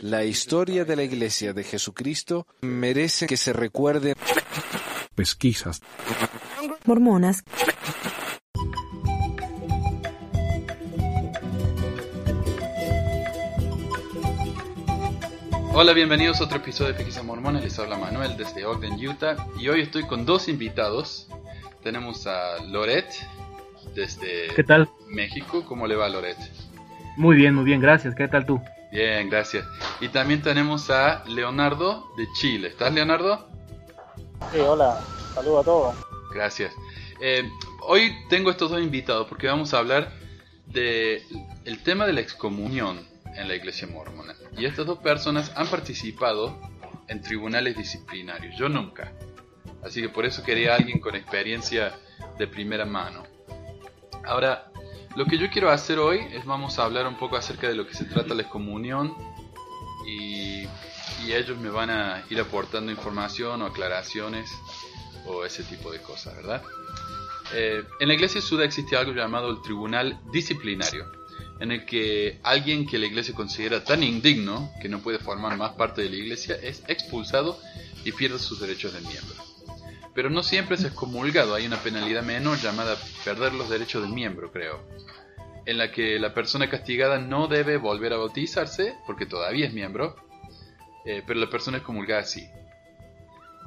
[0.00, 4.14] La historia de la Iglesia de Jesucristo merece que se recuerde.
[5.14, 5.80] Pesquisas.
[6.84, 7.42] Mormonas.
[15.72, 17.62] Hola, bienvenidos a otro episodio de Pesquisas Mormonas.
[17.62, 19.36] Les habla Manuel desde Ogden, Utah.
[19.58, 21.28] Y hoy estoy con dos invitados.
[21.82, 23.06] Tenemos a Loret
[23.94, 24.88] desde ¿Qué tal?
[25.08, 25.64] México.
[25.66, 26.36] ¿Cómo le va, Loret?
[27.20, 28.14] Muy bien, muy bien, gracias.
[28.14, 28.62] ¿Qué tal tú?
[28.90, 29.66] Bien, gracias.
[30.00, 32.68] Y también tenemos a Leonardo de Chile.
[32.68, 33.46] ¿Estás, Leonardo?
[34.50, 34.98] Sí, hola.
[35.34, 35.94] Saludos a todos.
[36.32, 36.72] Gracias.
[37.20, 37.46] Eh,
[37.82, 40.10] hoy tengo estos dos invitados porque vamos a hablar
[40.64, 41.22] de
[41.66, 43.06] el tema de la excomunión
[43.36, 44.34] en la iglesia mormona.
[44.56, 46.58] Y estas dos personas han participado
[47.06, 48.56] en tribunales disciplinarios.
[48.56, 49.12] Yo nunca.
[49.84, 51.92] Así que por eso quería alguien con experiencia
[52.38, 53.24] de primera mano.
[54.24, 54.69] Ahora,
[55.16, 57.86] lo que yo quiero hacer hoy es vamos a hablar un poco acerca de lo
[57.86, 59.14] que se trata la excomunión
[60.06, 60.62] y,
[61.24, 64.50] y ellos me van a ir aportando información o aclaraciones
[65.26, 66.62] o ese tipo de cosas, ¿verdad?
[67.52, 71.10] Eh, en la iglesia suda existe algo llamado el tribunal disciplinario,
[71.58, 75.72] en el que alguien que la iglesia considera tan indigno que no puede formar más
[75.72, 77.58] parte de la iglesia es expulsado
[78.04, 79.49] y pierde sus derechos de miembro.
[80.14, 84.50] Pero no siempre es excomulgado, hay una penalidad menor llamada perder los derechos de miembro,
[84.50, 84.82] creo,
[85.66, 90.16] en la que la persona castigada no debe volver a bautizarse, porque todavía es miembro,
[91.04, 92.48] eh, pero la persona excomulgada sí.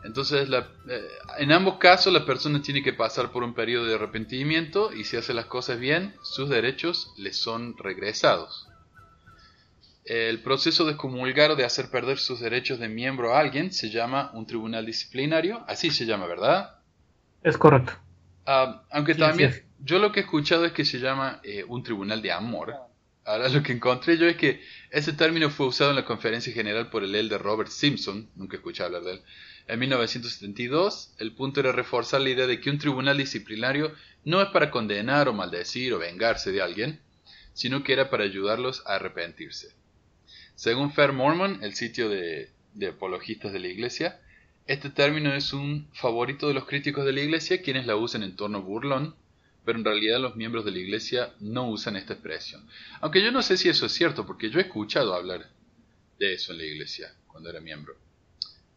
[0.03, 1.07] Entonces, la, eh,
[1.39, 5.15] en ambos casos la persona tiene que pasar por un periodo de arrepentimiento y si
[5.15, 8.67] hace las cosas bien, sus derechos le son regresados.
[10.05, 13.89] El proceso de excomulgar o de hacer perder sus derechos de miembro a alguien se
[13.89, 16.75] llama un tribunal disciplinario, así se llama, ¿verdad?
[17.41, 17.93] Es correcto.
[18.45, 21.83] Ah, aunque Sí, también yo lo que he escuchado es que se llama eh, un
[21.83, 22.73] tribunal de amor.
[23.25, 26.89] Ahora lo que encontré yo es que ese término fue usado en la conferencia general
[26.89, 29.21] por el elder Robert Simpson, nunca escuché hablar de él,
[29.67, 31.13] en 1972.
[31.19, 33.93] El punto era reforzar la idea de que un tribunal disciplinario
[34.25, 36.99] no es para condenar o maldecir o vengarse de alguien,
[37.53, 39.73] sino que era para ayudarlos a arrepentirse.
[40.55, 44.19] Según Fair Mormon, el sitio de, de apologistas de la iglesia,
[44.65, 48.35] este término es un favorito de los críticos de la iglesia, quienes la usan en
[48.35, 49.15] tono burlón,
[49.65, 52.65] pero en realidad los miembros de la iglesia no usan esta expresión.
[53.01, 55.49] Aunque yo no sé si eso es cierto, porque yo he escuchado hablar
[56.19, 57.95] de eso en la iglesia cuando era miembro.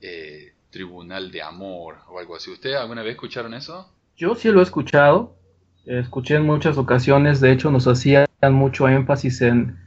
[0.01, 2.51] Eh, tribunal de amor o algo así.
[2.51, 3.91] ¿Ustedes alguna vez escucharon eso?
[4.17, 5.37] Yo sí lo he escuchado,
[5.87, 9.79] escuché en muchas ocasiones, de hecho nos hacían mucho énfasis en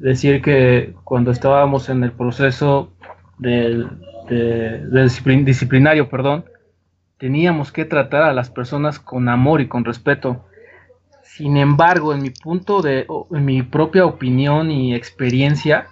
[0.00, 2.90] decir que cuando estábamos en el proceso
[3.38, 3.88] del,
[4.28, 6.46] de- disciplin- disciplinario, perdón,
[7.18, 10.44] teníamos que tratar a las personas con amor y con respeto.
[11.22, 15.88] Sin embargo, en mi punto de, en mi propia opinión y experiencia,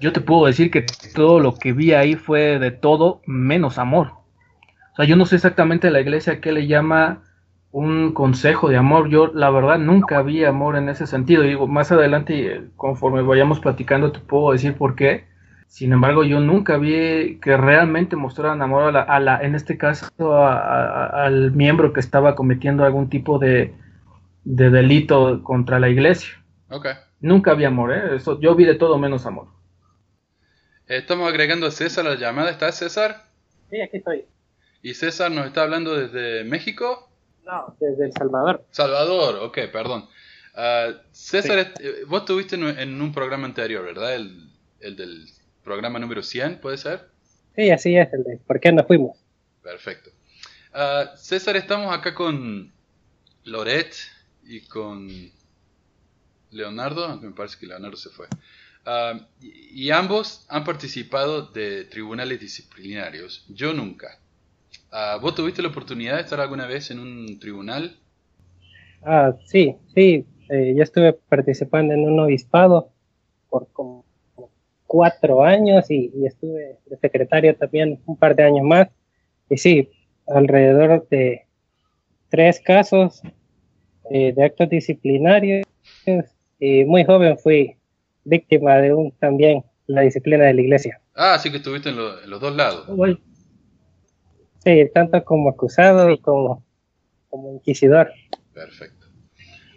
[0.00, 4.12] yo te puedo decir que todo lo que vi ahí fue de todo menos amor.
[4.92, 7.23] O sea, yo no sé exactamente la iglesia qué le llama
[7.76, 9.08] un consejo de amor.
[9.08, 11.42] Yo, la verdad, nunca vi amor en ese sentido.
[11.42, 15.24] Digo, más adelante, eh, conforme vayamos platicando, te puedo decir por qué.
[15.66, 19.76] Sin embargo, yo nunca vi que realmente mostraran amor a la, a la- en este
[19.76, 23.74] caso, a- a- al miembro que estaba cometiendo algún tipo de,
[24.44, 26.30] de delito contra la iglesia.
[26.70, 26.86] Ok.
[27.20, 28.14] Nunca vi amor, ¿eh?
[28.16, 29.48] Eso, yo vi de todo menos amor.
[30.86, 32.50] Estamos agregando a César a la llamada.
[32.50, 33.24] ¿Está César?
[33.68, 34.26] Sí, aquí estoy.
[34.80, 37.10] ¿Y César nos está hablando desde México?
[37.44, 38.64] No, desde El Salvador.
[38.70, 40.08] Salvador, ok, perdón.
[40.54, 44.14] Ah, César, eh, vos estuviste en, un- en un programa anterior, ¿verdad?
[44.14, 44.50] El,
[44.80, 45.26] el del
[45.62, 47.08] programa número 100, ¿puede ser?
[47.56, 49.18] Sí, así es, el de ¿Por qué no fuimos?
[49.62, 50.10] Perfecto.
[50.72, 52.72] Ah, César, estamos acá con
[53.44, 53.94] Loret
[54.44, 55.08] y con
[56.50, 58.26] Leonardo, aunque me parece que Leonardo se fue.
[58.86, 63.44] Ah, y, y ambos han participado de tribunales disciplinarios.
[63.48, 64.20] Yo nunca.
[64.96, 67.96] Ah, ¿Vos tuviste la oportunidad de estar alguna vez en un tribunal?
[69.02, 70.24] Ah, sí, sí.
[70.48, 72.92] eh, yo estuve participando en un obispado
[73.50, 74.04] por como
[74.86, 78.88] cuatro años y, y estuve de secretario también un par de años más.
[79.50, 79.90] Y sí,
[80.28, 81.46] alrededor de
[82.28, 83.20] tres casos
[84.10, 85.64] eh, de actos disciplinarios.
[86.60, 87.76] Y muy joven fui
[88.22, 91.00] víctima de un también la disciplina de la iglesia.
[91.16, 92.86] Ah, sí que estuviste en, lo- en los dos lados.
[94.64, 96.64] Sí, tanto como acusado como,
[97.28, 98.10] como inquisidor.
[98.52, 99.06] Perfecto.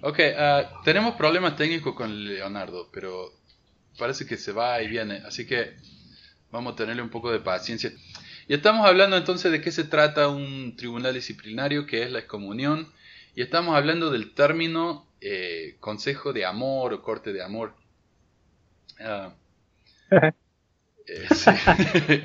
[0.02, 3.34] Ok, ah, tenemos problemas técnicos con Leonardo, pero
[3.98, 5.74] parece que se va y viene, así que
[6.52, 7.92] vamos a tenerle un poco de paciencia.
[8.48, 12.88] Y estamos hablando entonces de qué se trata un tribunal disciplinario, que es la excomunión,
[13.36, 17.74] y estamos hablando del término eh, consejo de amor o corte de amor.
[19.00, 19.34] Ah,
[20.12, 21.52] eh, sí.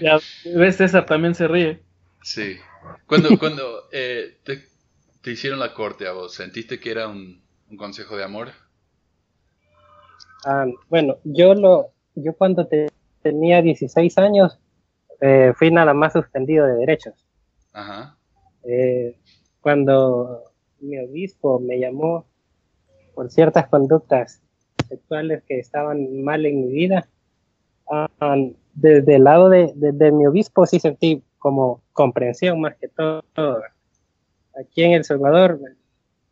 [0.01, 0.19] Ya
[0.55, 1.83] ves, César también se ríe.
[2.23, 2.57] Sí.
[3.07, 4.65] Cuando, cuando eh, te,
[5.23, 8.53] te hicieron la corte a vos, ¿sentiste que era un, un consejo de amor?
[10.45, 12.89] Ah, bueno, yo lo, yo cuando te-
[13.23, 14.59] tenía 16 años
[15.21, 17.15] eh, fui nada más suspendido de derechos.
[17.73, 18.17] Ajá.
[18.65, 19.17] Eh,
[19.61, 20.43] cuando
[20.81, 22.27] mi obispo me llamó
[23.15, 24.43] por ciertas conductas
[24.89, 27.09] sexuales que estaban mal en mi vida,
[27.89, 28.09] ah,
[28.75, 33.25] desde el lado de, de- de mi obispo sí sentí como comprensión más que todo.
[34.59, 35.59] Aquí en El Salvador,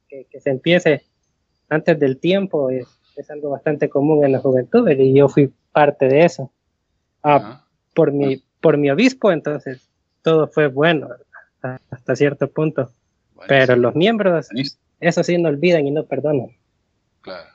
[0.08, 1.04] que, que se empiece
[1.68, 2.86] antes del tiempo es,
[3.16, 6.52] es algo bastante común en la juventud y yo fui parte de eso.
[7.24, 7.66] Ah, Ajá.
[7.94, 9.90] por mi, por mi obispo, entonces
[10.22, 11.08] todo fue bueno
[11.90, 12.90] hasta- cierto punto.
[13.48, 14.48] Pero los miembros,
[15.00, 16.50] eso sí, no olvidan y no perdonan.
[17.22, 17.48] Claro.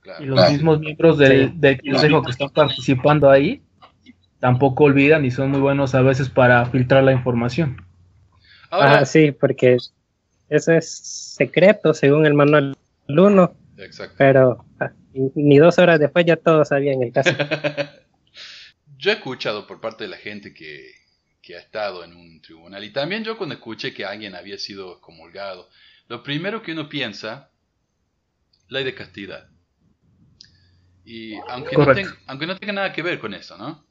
[0.00, 0.24] Claro.
[0.24, 3.62] Y los mismos miembros del, del consejo que están participando ahí
[4.40, 7.84] tampoco olvidan y son muy buenos a veces para filtrar la información.
[8.70, 9.76] Ahora, Ah, sí, porque
[10.48, 10.90] eso es
[11.36, 12.76] secreto según el manual
[13.08, 14.14] 1, exacto.
[14.18, 17.30] pero ah, ni dos horas después ya todos sabían el caso.
[18.98, 20.90] Yo he escuchado por parte de la gente que,
[21.40, 25.00] que ha estado en un tribunal y también yo cuando escuché que alguien había sido
[25.00, 25.68] comulgado,
[26.08, 27.50] lo primero que uno piensa,
[28.68, 29.48] ley de castidad.
[31.04, 32.10] Y aunque no, Correcto.
[32.10, 33.86] ten- aunque no tenga nada que ver con eso, ¿no?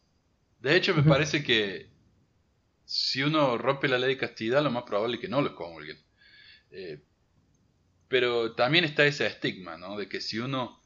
[0.60, 1.90] De hecho, me parece que
[2.86, 5.98] si uno rompe la ley de castidad, lo más probable es que no lo comulguen.
[6.72, 7.02] Eh,
[8.08, 9.98] pero también está ese estigma, ¿no?
[9.98, 10.82] De que si uno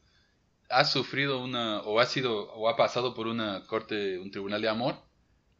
[0.68, 4.68] ha sufrido una o ha sido o ha pasado por una corte, un tribunal de
[4.68, 4.96] amor,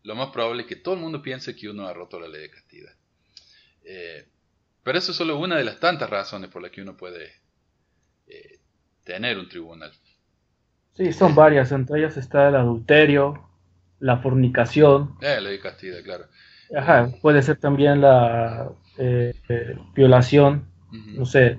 [0.02, 2.42] lo más probable es que todo el mundo piense que uno ha roto la ley
[2.42, 2.92] de castidad.
[3.84, 4.28] Eh,
[4.82, 7.32] pero eso es solo una de las tantas razones por las que uno puede
[8.26, 8.58] eh,
[9.04, 9.92] tener un tribunal.
[10.94, 13.48] Sí, son varias, entre ellas está el adulterio,
[14.02, 16.25] la fornicación, Eh, ley de castidad, claro.
[16.76, 21.58] ajá, puede ser también la eh, eh, violación, no sé,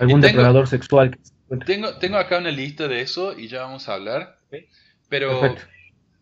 [0.00, 1.10] algún tengo- depredador sexual.
[1.10, 1.32] que se.
[1.66, 4.38] Tengo, tengo acá una lista de eso y ya vamos a hablar.
[5.08, 5.70] Pero Perfecto.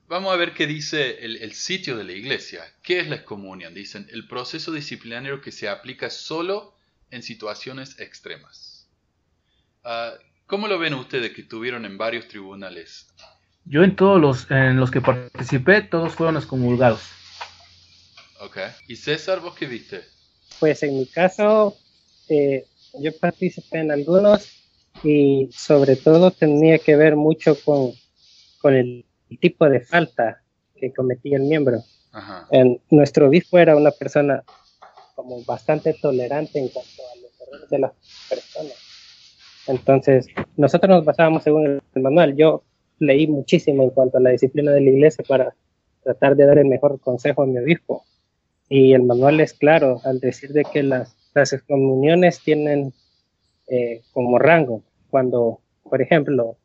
[0.08, 2.62] vamos a ver qué dice el, el sitio de la iglesia.
[2.82, 3.72] ¿Qué es la excomunión?
[3.72, 6.74] Dicen, el proceso disciplinario que se aplica solo
[7.10, 8.90] en situaciones extremas.
[9.84, 10.12] Ah,
[10.46, 13.06] ¿Cómo lo ven ustedes que estuvieron en varios tribunales?
[13.64, 17.00] Yo en todos los en los que participé, todos fueron excomulgados.
[18.40, 18.58] Ok.
[18.88, 20.02] ¿Y César, vos qué viste?
[20.58, 21.76] Pues en mi caso,
[22.28, 22.66] eh,
[23.00, 24.48] yo participé en algunos
[25.02, 27.92] y sobre todo tenía que ver mucho con,
[28.60, 29.04] con el
[29.40, 30.42] tipo de falta
[30.74, 31.82] que cometía el miembro.
[32.12, 32.46] Ajá.
[32.50, 34.42] En- nuestro obispo era una persona
[35.14, 37.92] como bastante tolerante en cuanto a los errores de las
[38.28, 38.76] personas.
[39.68, 40.26] Entonces,
[40.56, 42.36] nosotros nos basábamos según el, el manual.
[42.36, 42.64] Yo
[43.02, 45.54] leí muchísimo en cuanto a la disciplina de la iglesia para
[46.02, 48.04] tratar de dar el mejor consejo a mi obispo.
[48.68, 52.92] Y el manual es claro al decir de que las, las excomuniones tienen
[53.66, 54.82] eh, como rango.
[55.10, 56.56] Cuando, por ejemplo,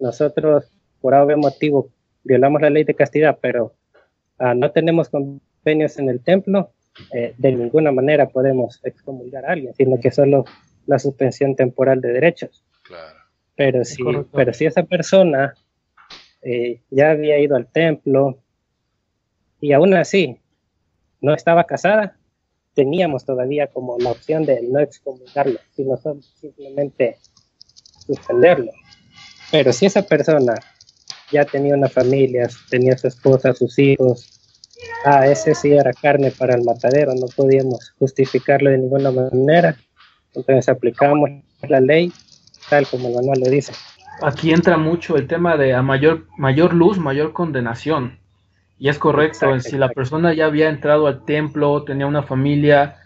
[0.00, 0.64] nosotros
[1.00, 1.90] por algún motivo
[2.24, 3.74] violamos la ley de castidad, pero
[4.38, 6.70] ah, no tenemos convenios en el templo,
[7.12, 10.44] eh, de ninguna manera podemos excomulgar a alguien, sino que solo
[10.86, 12.64] la suspensión temporal de derechos.
[12.82, 13.18] Claro.
[13.54, 14.02] Pero si,
[14.32, 15.54] pero si esa persona
[16.48, 18.38] eh, ya había ido al templo
[19.60, 20.38] y aún así
[21.20, 22.16] no estaba casada,
[22.72, 25.98] teníamos todavía como la opción de no excomulgarlo, sino
[26.40, 27.16] simplemente
[28.06, 28.70] suspenderlo.
[29.50, 30.54] Pero si esa persona
[31.32, 34.38] ya tenía una familia, tenía su esposa, sus hijos,
[35.04, 39.76] ah, ese sí era carne para el matadero, no podíamos justificarlo de ninguna manera.
[40.32, 41.28] Entonces aplicamos
[41.68, 42.12] la ley
[42.70, 43.72] tal como el manual lo dice.
[44.22, 48.18] Aquí entra mucho el tema de a mayor, mayor luz, mayor condenación.
[48.78, 52.96] Y es correcto, Exacto, si la persona ya había entrado al templo, tenía una familia,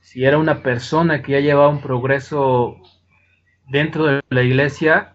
[0.00, 2.76] si era una persona que ya llevaba un progreso
[3.68, 5.14] dentro de la iglesia,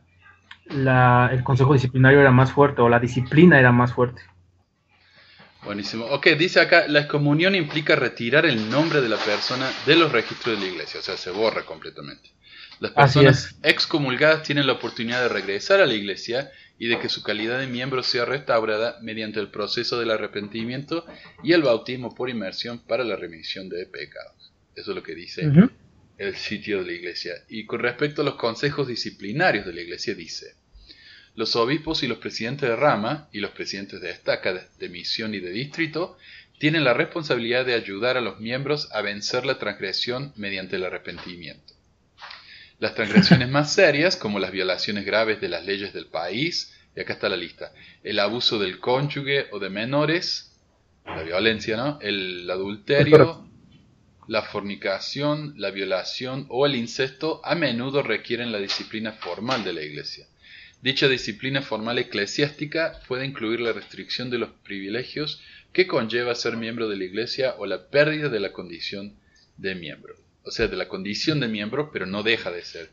[0.65, 4.21] la- el consejo disciplinario era más fuerte o la disciplina era más fuerte.
[5.63, 6.05] Buenísimo.
[6.05, 10.55] Ok, dice acá, la excomunión implica retirar el nombre de la persona de los registros
[10.59, 12.29] de la iglesia, o sea, se borra completamente.
[12.79, 17.23] Las personas excomulgadas tienen la oportunidad de regresar a la iglesia y de que su
[17.23, 21.05] calidad de miembro sea restaurada mediante el proceso del arrepentimiento
[21.43, 24.53] y el bautismo por inmersión para la remisión de pecados.
[24.75, 25.49] Eso es lo que dice
[26.19, 27.33] el sitio de la iglesia.
[27.49, 30.55] Y con respecto a los consejos disciplinarios de la iglesia dice,
[31.35, 35.39] los obispos y los presidentes de rama y los presidentes de estaca, de misión y
[35.39, 36.17] de distrito
[36.59, 41.76] tienen la responsabilidad de ayudar a los miembros a vencer la transgresión mediante el arrepentimiento.
[42.79, 47.13] Las transgresiones más serias, como las violaciones graves de las leyes del país, y acá
[47.13, 50.55] está la lista, el abuso del cónyuge o de menores,
[51.05, 51.99] la violencia, ¿no?
[52.01, 53.47] El adulterio,
[54.27, 59.81] la fornicación, la violación o el incesto a menudo requieren la disciplina formal de la
[59.81, 60.27] Iglesia.
[60.81, 65.41] Dicha disciplina formal eclesiástica puede incluir la restricción de los privilegios
[65.73, 69.15] que conlleva ser miembro de la Iglesia o la pérdida de la condición
[69.57, 70.26] de miembro.
[70.47, 72.89] O sea, de la condición de miembro, pero no deja de ser.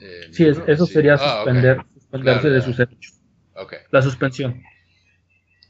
[0.00, 3.14] Eh, sí, eso sería ah, suspender, suspenderse de sus derechos.
[3.90, 4.62] La suspensión.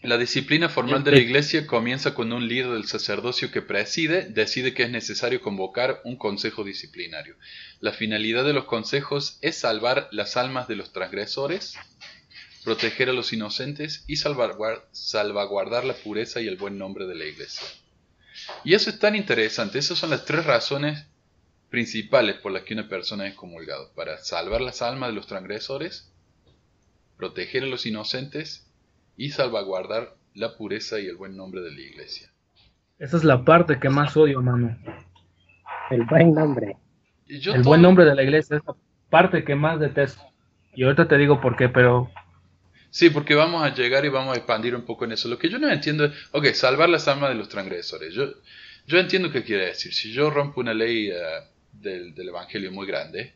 [0.02, 4.74] La disciplina formal de la Iglesia comienza cuando un líder del sacerdocio que preside decide
[4.74, 7.36] que es necesario convocar un consejo disciplinario.
[7.78, 11.76] La finalidad de los consejos es salvar las almas de los transgresores,
[12.64, 17.66] proteger a los inocentes y salvaguardar la pureza y el buen nombre de la Iglesia.
[18.64, 21.06] Y eso es tan interesante, esas son las tres razones
[21.72, 26.12] principales por las que una persona es comulgado, para salvar las almas de los transgresores,
[27.16, 28.70] proteger a los inocentes
[29.16, 32.30] y salvaguardar la pureza y el buen nombre de la iglesia.
[32.98, 34.76] Esa es la parte que más odio, hermano.
[35.90, 36.76] El buen nombre.
[37.26, 38.76] el buen nombre de la iglesia es la
[39.08, 40.22] parte que más detesto.
[40.74, 42.10] Y ahorita te digo por qué, pero...
[42.90, 45.26] Sí, porque vamos a llegar y vamos a expandir un poco en eso.
[45.26, 48.12] Lo que yo no entiendo es, ok, salvar las almas de los transgresores.
[48.12, 48.26] Yo,
[48.86, 49.94] yo entiendo qué quiere decir.
[49.94, 53.34] Si yo rompo una ley eh, del, del Evangelio muy grande,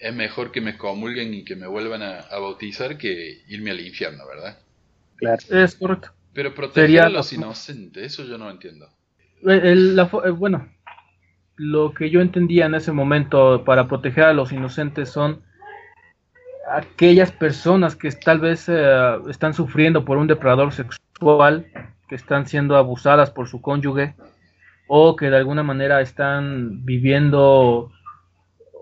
[0.00, 4.26] es mejor que me comulguen y que me vuelvan a, bautizar que irme al infierno,
[4.26, 4.58] ¿verdad?
[5.16, 6.10] Claro, es correcto.
[6.32, 8.88] Pero proteger a los inocentes, eso yo no entiendo.
[9.46, 10.68] Eh, bueno,
[11.56, 15.42] lo que yo entendía en ese momento para proteger a los inocentes son
[16.70, 21.66] aquellas personas que tal vez eh, están sufriendo por un depredador sexual,
[22.08, 24.14] que están siendo abusadas por su cónyuge,
[24.86, 27.90] o que de alguna manera están viviendo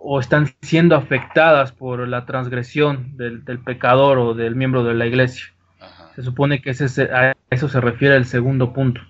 [0.02, 5.52] o están siendo afectadas por la transgresión del, pecador o del miembro de la iglesia.
[6.16, 9.00] Se supone que ese, a eso se refiere el segundo punto.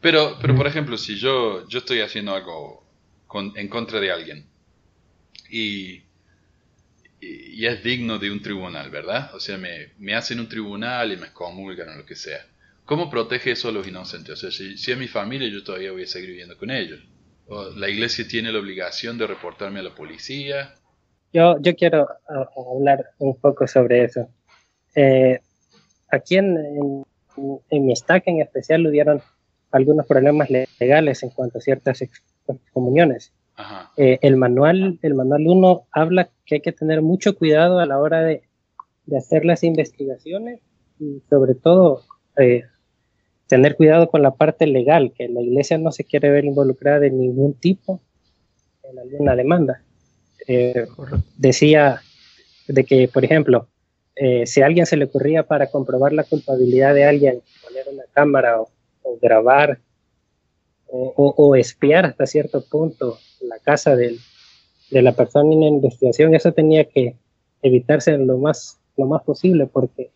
[0.00, 2.86] Pero, pero por ejemplo, si yo, yo estoy haciendo algo
[3.56, 4.46] en contra de alguien
[5.50, 6.02] y,
[7.20, 9.34] y, es digno de un tribunal, ¿verdad?
[9.34, 12.46] O sea, me, me hacen un tribunal y me excomulgan o lo que sea.
[12.88, 14.32] ¿Cómo protege eso a los inocentes?
[14.32, 17.00] O sea, si, si es mi familia, yo todavía voy a seguir viviendo con ellos
[17.76, 20.74] la iglesia tiene la obligación de reportarme a la policía.
[21.32, 24.28] Yo, yo quiero hablar un poco sobre eso.
[24.94, 25.40] Eh,
[26.10, 27.04] aquí en,
[27.70, 29.22] en, mi stack en especial hubieron
[29.70, 32.02] algunos problemas legales en cuanto a ciertas
[32.72, 33.32] comuniones.
[33.96, 37.98] Eh, el manual el manual 1 habla que hay que tener mucho cuidado a la
[37.98, 38.42] hora de,
[39.06, 40.60] de hacer las investigaciones
[41.00, 42.02] y sobre todo
[42.36, 42.62] eh,
[43.48, 47.10] tener cuidado con la parte legal, que la iglesia no se quiere ver involucrada de
[47.10, 48.00] ningún tipo
[48.84, 49.82] en alguna demanda.
[50.46, 50.86] Eh,
[51.36, 52.00] decía
[52.68, 53.68] de que, por ejemplo,
[54.14, 58.04] eh, si a alguien se le ocurría para comprobar la culpabilidad de alguien, poner una
[58.12, 58.68] cámara o,
[59.20, 59.78] grabar
[60.90, 64.18] o, espiar hasta cierto punto la casa de
[64.90, 67.16] la persona en investigación, eso tenía que
[67.62, 70.10] evitarse lo más, lo más posible porque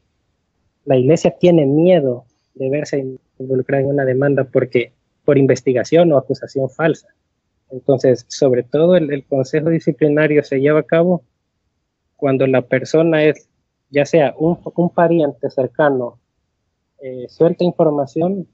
[0.84, 2.24] la iglesia tiene miedo
[2.54, 3.04] de verse
[3.38, 4.92] involucrada en una demanda porque
[5.24, 7.08] por investigación o acusación falsa.
[7.70, 11.22] Entonces, sobre todo el, consejo disciplinario se lleva a cabo
[12.16, 13.48] cuando la persona es,
[13.90, 16.18] ya sea un, un pariente cercano,
[17.00, 18.46] eh, suelta información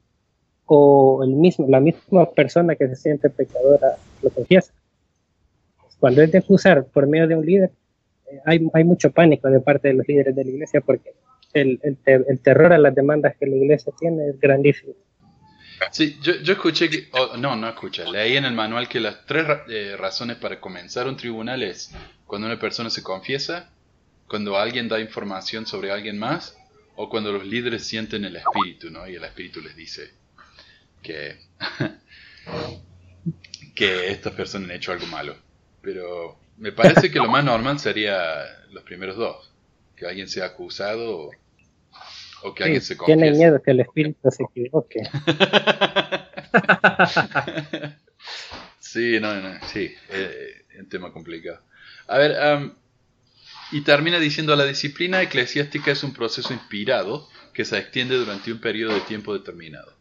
[0.67, 4.73] o el mismo, la misma persona que se siente pecadora lo confiesa.
[5.99, 7.73] Cuando es de acusar por medio de un líder,
[8.31, 11.13] eh, hay, hay mucho pánico de parte de los líderes de la iglesia porque
[11.53, 14.95] el, el, terror a las demandas que la iglesia tiene es grandísimo.
[15.93, 19.47] Sí, yo, yo escuché que, no, no escuché, leí en el manual que las tres
[19.69, 21.95] eh, razones para comenzar un tribunal es
[22.27, 23.71] cuando una persona se confiesa,
[24.27, 26.59] cuando alguien da información sobre alguien más,
[26.97, 29.09] o cuando los líderes sienten el espíritu, ¿no?
[29.09, 30.11] Y el espíritu les dice
[31.01, 31.39] que,
[33.77, 35.37] que estas personas han hecho algo malo.
[35.81, 38.19] Pero me parece que lo más normal sería
[38.73, 39.48] los primeros dos
[39.99, 41.31] que alguien sea acusado
[42.43, 43.21] o, que alguien se confiese.
[43.21, 45.03] Tiene miedo que el espíritu se equivoque.
[48.79, 51.61] sí, no, no, sí, eh, es un tema complicado.
[52.07, 52.73] A ver,
[53.73, 58.61] y termina diciendo, la disciplina eclesiástica es un proceso inspirado que se extiende durante un
[58.61, 59.97] periodo de tiempo determinado.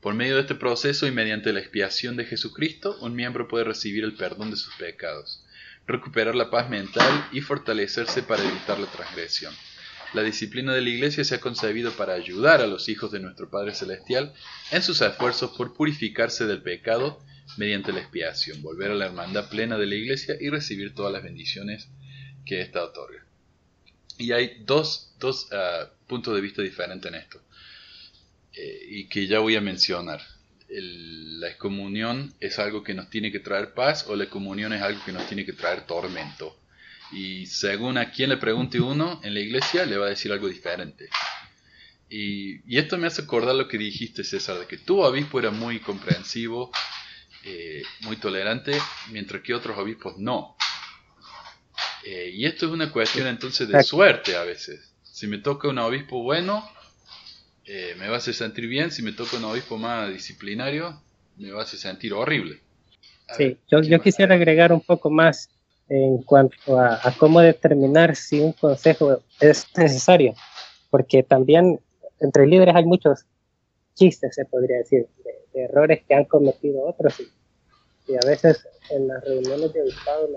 [0.00, 4.04] Por medio de este proceso y mediante la expiación de Jesucristo, un miembro puede recibir
[4.04, 5.43] el perdón de sus pecados
[5.86, 9.54] recuperar la paz mental y fortalecerse para evitar la transgresión.
[10.14, 13.50] La disciplina de la Iglesia se ha concebido para ayudar a los hijos de nuestro
[13.50, 14.32] Padre Celestial
[14.70, 17.20] en sus esfuerzos por purificarse del pecado
[17.56, 21.22] mediante la expiación, volver a la hermandad plena de la iglesia y recibir todas las
[21.22, 21.88] bendiciones
[22.46, 23.24] que ésta otorga.
[24.16, 27.42] Y hay dos, dos ah, puntos de vista diferentes en esto,
[28.52, 30.20] eh, y que ya voy a mencionar.
[30.80, 35.02] La excomunión es algo que nos tiene que traer paz o la comunión es algo
[35.04, 36.58] que nos tiene que traer tormento.
[37.12, 40.48] Y según a quien le pregunte uno en la iglesia, le va a decir algo
[40.48, 41.08] diferente.
[42.08, 45.80] Y, esto me hace acordar lo que dijiste, César, de que tu obispo era muy
[45.80, 46.70] comprensivo,
[47.44, 48.76] eh, muy tolerante,
[49.10, 50.56] mientras que otros obispos no.
[52.04, 54.92] Eh, y esto es una cuestión entonces de suerte a veces.
[55.02, 56.68] Si me toca un obispo bueno,
[57.66, 58.90] eh, me va a hacer sentir bien.
[58.90, 61.00] Si me toca un obispo más disciplinario,
[61.36, 62.60] me va a hacer sentir horrible.
[63.36, 65.48] sí, yo, yo quisiera agregar un poco más
[65.88, 70.34] en cuanto a, cómo determinar si un consejo es necesario,
[70.90, 71.80] porque también
[72.20, 73.26] entre líderes hay muchos
[73.94, 79.24] chistes, se podría decir, de, errores que han cometido otros y, a veces en las
[79.24, 80.28] reuniones de obispado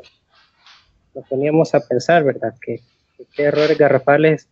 [1.13, 2.81] nos, poníamos a pensar, ¿verdad?, que,
[3.36, 4.48] qué errores garrafales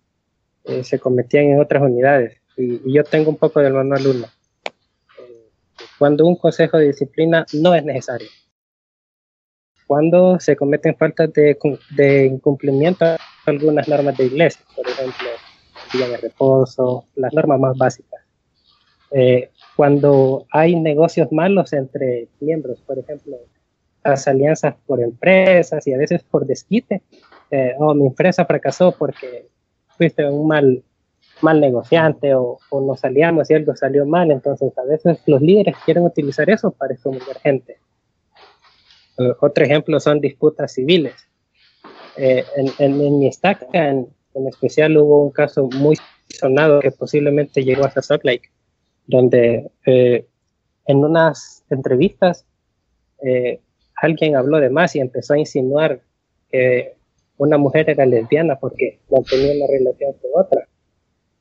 [0.64, 2.42] eh, se cometían en otras unidades.
[2.58, 4.26] Y, yo tengo un poco del manual 1.
[5.20, 5.50] Eh,
[6.00, 8.28] cuando un consejo de disciplina no es necesario
[9.88, 11.58] cuando se cometen faltas de,
[11.92, 15.28] de incumplimiento de algunas normas de iglesia, por ejemplo,
[15.94, 18.22] el día de reposo, las normas más básicas.
[19.12, 23.38] Eh, cuando hay negocios malos entre miembros, por ejemplo,
[24.04, 27.02] las alianzas por empresas y a veces por desquite,
[27.52, 29.48] eh, oh, mi empresa fracasó porque
[29.98, 30.84] fuiste un mal,
[31.42, 35.76] mal negociante o, o, nos aliamos y algo salió mal, entonces a veces los líderes
[35.86, 37.78] quieren utilizar eso para excomulgar gente.
[39.18, 41.14] Eh, otro ejemplo son disputas civiles.
[42.18, 42.44] Eh,
[42.80, 44.08] en, mi estaca, en,
[44.48, 45.98] especial, hubo un caso muy
[46.30, 48.50] sonado que posiblemente llegó hasta Salt Lake,
[49.06, 50.26] donde eh,
[50.88, 52.46] en unas entrevistas
[53.96, 56.02] alguien habló de más y empezó a insinuar
[56.52, 56.94] que
[57.38, 60.68] una mujer era lesbiana porque mantenía una relación con otra.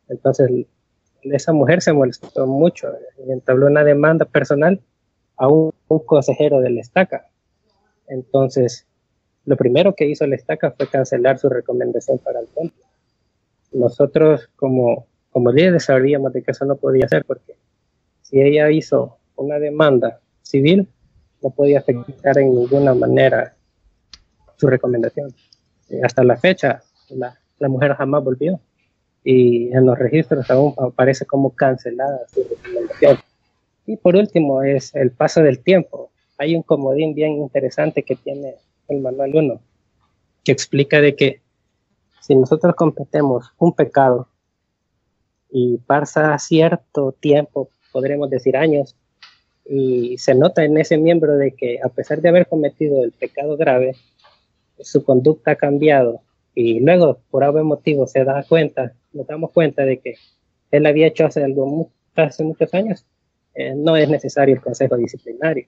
[0.08, 0.50] Entonces,
[1.22, 2.88] esa mujer se molestó mucho
[3.26, 4.80] y entabló una demanda personal
[5.36, 7.28] a un, un consejero de la estaca
[8.06, 8.86] entonces,
[9.44, 12.84] lo primero que hizo la estaca fue cancelar su recomendación para el templo.
[13.72, 17.56] Nosotros como, como líderes sabíamos de que eso no podía ser porque
[18.22, 20.88] si ella hizo una demanda civil,
[21.42, 23.54] no podía afectar en ninguna manera
[24.56, 25.34] su recomendación.
[25.90, 28.60] Eh, hasta la fecha, la, la, mujer jamás volvió
[29.24, 33.18] y en los registros aún aparece como cancelada su recomendación.
[33.86, 38.56] Y por último es el paso del tiempo hay un comodín bien interesante que tiene
[38.88, 39.60] el manual 1,
[40.44, 41.40] que explica de que
[42.20, 44.28] si nosotros competemos un pecado
[45.50, 48.96] y pasa cierto tiempo, podremos decir años,
[49.66, 53.56] y se nota en ese miembro de que a pesar de haber cometido el pecado
[53.56, 53.96] grave,
[54.80, 56.20] su conducta ha cambiado
[56.54, 60.16] y luego por algún motivo se da cuenta, nos damos cuenta de que
[60.70, 63.04] él había hecho hace, algo, hace muchos años,
[63.54, 65.66] eh, no es necesario el consejo disciplinario.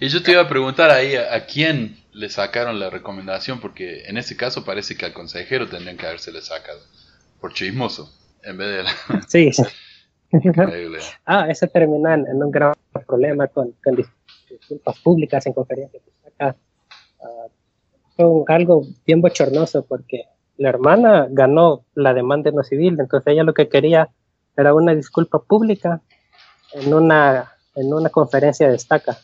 [0.00, 4.16] Y yo te iba a preguntar ahí a, quién le sacaron la recomendación, porque en
[4.16, 6.80] ese caso parece que al consejero tendrían que haberse le sacado
[7.40, 8.82] por chismoso, en vez de...
[8.82, 9.22] La...
[9.28, 9.62] Sí, sí.
[11.24, 12.74] ah, eso termina en, un gran
[13.06, 13.74] problema con,
[14.48, 16.02] disculpas públicas en conferencias.
[16.26, 16.56] Acá,
[17.22, 17.46] ah,
[18.16, 20.24] fue algo bien bochornoso porque
[20.56, 24.10] la hermana ganó la demanda no civil, entonces ella lo que quería
[24.56, 26.00] era una disculpa pública
[26.74, 29.18] en una, en una conferencia de estaca.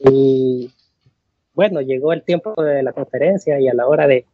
[0.00, 0.70] Y
[1.54, 4.26] bueno, llegó el tiempo de la conferencia y a la hora de,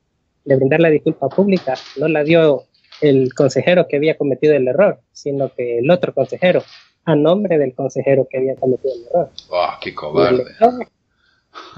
[0.44, 2.64] brindar la disculpa pública, no la dio
[3.00, 6.62] el consejero que había cometido el error, sino que el otro consejero,
[7.04, 9.30] a nombre del consejero que había cometido el error.
[9.52, 10.44] ¡Ah, qué cobarde!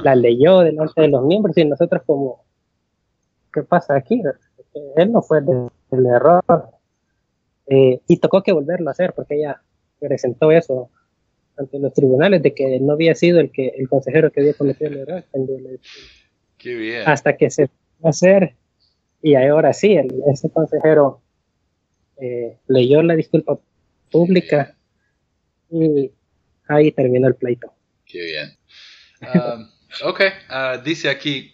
[0.03, 2.45] La leyó, delante de los miembros y nosotros como,
[3.53, 4.23] ¿qué pasa aquí?
[4.97, 6.43] Él no fue el error.
[7.67, 9.63] Eh, y tocó que volverlo a hacer porque ella
[10.01, 10.91] presentó eso
[11.57, 14.91] ante los tribunales de que no había sido el que el consejero que había cometido
[14.91, 15.25] el error.
[16.59, 17.03] Qué bien.
[17.07, 18.57] Hasta que se fue a hacer
[19.23, 21.23] y ahora sí, ese consejero
[22.21, 23.59] eh, leyó la disculpa
[24.11, 24.77] pública
[25.71, 26.11] y
[26.67, 27.73] ahí terminó el pleito.
[28.05, 28.59] Qué bien.
[29.23, 29.71] Um,
[30.05, 31.52] ok, uh, dice aquí,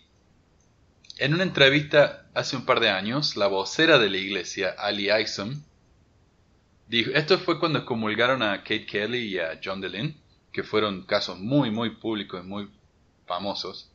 [1.18, 5.62] en una entrevista hace un par de años, la vocera de la iglesia, Ali Isom,
[6.90, 10.16] esto fue cuando comulgaron a Kate Kelly y a John DeLynn,
[10.52, 12.68] que fueron casos muy, muy públicos y muy
[13.26, 13.90] famosos.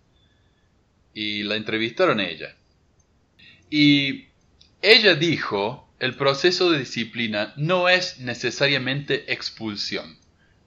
[1.13, 2.55] Y la entrevistaron a ella.
[3.69, 4.25] Y
[4.81, 10.17] ella dijo, el proceso de disciplina no es necesariamente expulsión.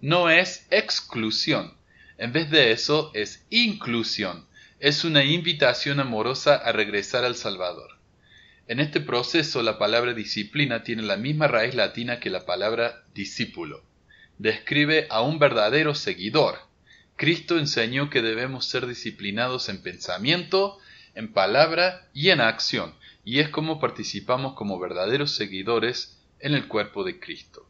[0.00, 1.74] no es exclusión.
[2.18, 4.46] En vez de eso es inclusión.
[4.78, 7.98] Es una invitación amorosa a regresar al Salvador.
[8.68, 13.82] En este proceso la palabra disciplina tiene la misma raíz latina que la palabra discípulo.
[14.36, 16.58] Describe a un verdadero seguidor.
[17.16, 20.78] Cristo enseñó que debemos ser disciplinados en pensamiento,
[21.14, 22.92] en palabra y en acción,
[23.24, 27.66] y es como participamos como verdaderos seguidores en el cuerpo de Cristo.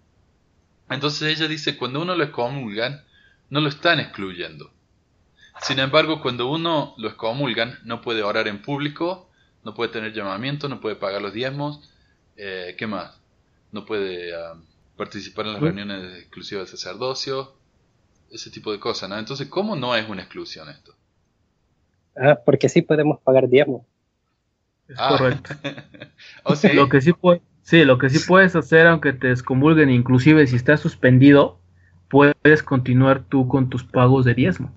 [0.91, 3.05] Entonces ella dice, cuando uno lo excomulgan,
[3.49, 4.73] no lo están excluyendo.
[5.63, 9.31] Sin embargo, cuando uno lo excomulgan, no puede orar en público,
[9.65, 11.91] no puede tener llamamiento, no puede pagar los diezmos,
[12.37, 13.21] eh, ¿qué más?
[13.73, 14.33] No puede
[14.97, 17.55] participar en las reuniones exclusivas de sacerdocio,
[18.31, 19.19] ese tipo de cosas, ¿no?
[19.19, 20.95] Entonces, ¿cómo no es una exclusión esto?
[22.17, 23.83] Ah, porque sí podemos pagar diezmos.
[24.89, 25.17] Es ah.
[25.19, 25.55] correcto.
[26.75, 30.57] Lo que sí puede, sí, lo que sí puedes hacer, aunque te excomulguen, inclusive si
[30.57, 31.59] estás suspendido,
[32.09, 34.73] puedes continuar tú con tus pagos de diezmo.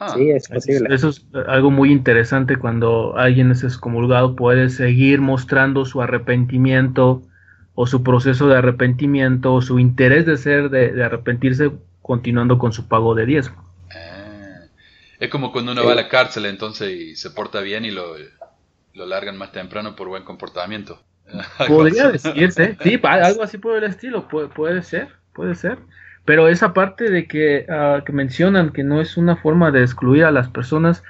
[0.00, 0.14] Ah.
[0.16, 0.94] sí, es posible.
[0.94, 7.22] Eso es algo muy interesante cuando alguien es excomulgado, puede seguir mostrando su arrepentimiento
[7.74, 12.88] o su proceso de arrepentimiento o su interés de ser, de, arrepentirse, continuando con su
[12.88, 13.62] pago de diezmo.
[13.90, 14.64] Ah.
[15.18, 18.16] es como cuando uno va a la cárcel entonces y se porta bien y lo,
[18.94, 20.98] lo largan más temprano por buen comportamiento.
[21.68, 25.78] Podría decirse, sí, algo así por el estilo, puede, puede ser, puede ser.
[26.24, 30.24] Pero esa parte de que, ah, que mencionan que no es una forma de excluir
[30.24, 31.02] a las personas,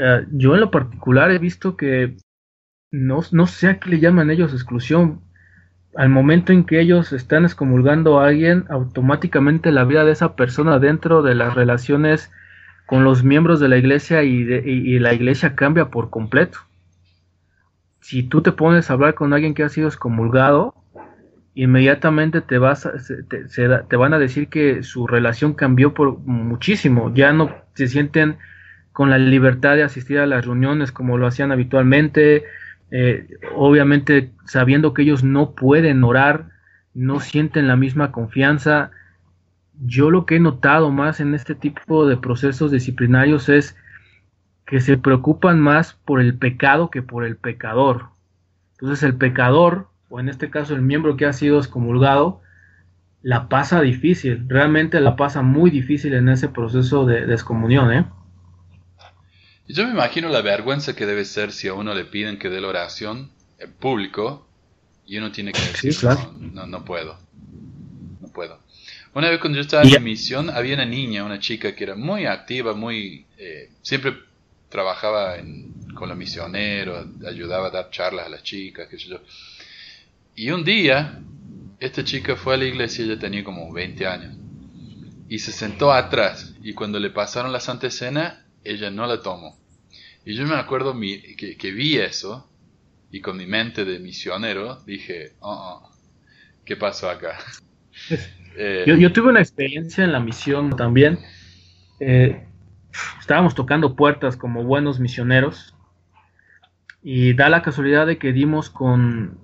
[0.00, 2.16] ah, yo en lo particular he visto que
[2.90, 5.20] no, no sé a qué le llaman ellos exclusión.
[5.96, 10.78] Al momento en que ellos están excomulgando a alguien, automáticamente la vida de esa persona
[10.78, 12.30] dentro de las relaciones
[12.86, 16.58] con los miembros de la iglesia y, la iglesia cambia por completo.
[18.00, 20.74] Si tú te pones a hablar con alguien que ha sido excomulgado,
[21.54, 27.12] inmediatamente te van a decir que su relación cambió por muchísimo.
[27.14, 28.36] Ya no se sienten
[28.92, 32.44] con la libertad de asistir a las reuniones como lo hacían habitualmente.
[32.90, 36.50] Eh, obviamente sabiendo que ellos no pueden orar,
[36.92, 38.90] no sienten la misma confianza
[39.82, 43.76] yo lo que he notado más en este tipo de procesos disciplinarios es
[44.66, 48.08] que se preocupan más por el pecado que por el pecador.
[48.72, 52.40] Entonces el pecador, o en este caso el miembro que ha sido excomulgado,
[53.22, 57.92] la pasa difícil, realmente la pasa muy difícil en ese proceso de, descomunión.
[57.92, 58.04] ¿eh?
[59.66, 62.60] Yo me imagino la vergüenza que debe ser si a uno le piden que dé
[62.60, 64.46] la oración en público
[65.06, 65.94] y uno tiene que decir,
[66.52, 67.18] no, no puedo,
[68.20, 68.60] no puedo.
[69.14, 71.94] Una vez cuando yo estaba en mi misión, había una niña, una chica que era
[71.94, 73.26] muy activa, muy...
[73.38, 74.18] Eh, siempre
[74.68, 75.36] trabajaba
[75.94, 79.20] con los misioneros, ayudaba a dar charlas a las chicas, qué sé yo.
[80.36, 81.20] Y un día,
[81.78, 84.36] esta chica fue a la iglesia, ella tenía como 20 años,
[85.28, 89.56] y se sentó atrás, y cuando le pasaron la Santa Cena, ella no la tomó.
[90.24, 92.50] Y yo me acuerdo que, que, vi eso,
[93.12, 95.90] y con mi mente de misionero dije, oh, oh
[96.64, 97.38] ¿qué pasó acá?
[98.56, 101.18] Eh, yo, tuve una experiencia en la misión también.
[101.98, 102.46] Eh,
[103.18, 105.74] estábamos tocando puertas como buenos misioneros
[107.02, 109.40] y da la casualidad de que dimos con,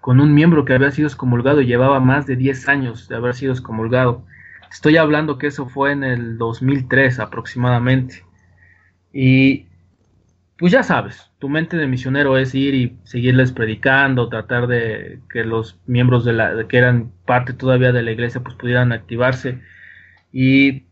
[0.00, 3.34] con un miembro que había sido excomulgado y llevaba más de 10 años de haber
[3.34, 4.24] sido excomulgado.
[4.70, 8.24] Estoy hablando que eso fue en el 2003 aproximadamente.
[9.12, 9.66] Y
[10.58, 15.44] pues ya sabes, tu mente de misionero es ir y seguirles predicando, tratar de que
[15.44, 19.60] los miembros de la que eran parte todavía de la iglesia pues pudieran activarse.
[20.32, 20.86] Y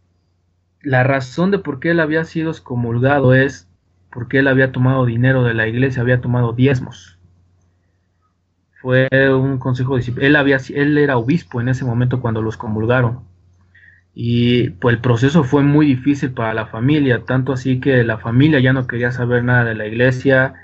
[0.82, 3.68] la razón de por qué él había sido excomulgado es
[4.10, 7.15] porque él había tomado dinero de la iglesia, había tomado diezmos.
[8.86, 13.24] Fue un consejo él había él era obispo en ese momento cuando los comulgaron.
[14.14, 18.60] Y pues el proceso fue muy difícil para la familia, tanto así que la familia
[18.60, 20.54] ya no quería saber nada de la iglesia,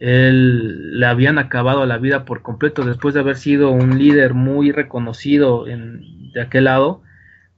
[0.00, 4.72] él le habían acabado la vida por completo después de haber sido un líder muy
[4.72, 7.04] reconocido en, de aquel lado,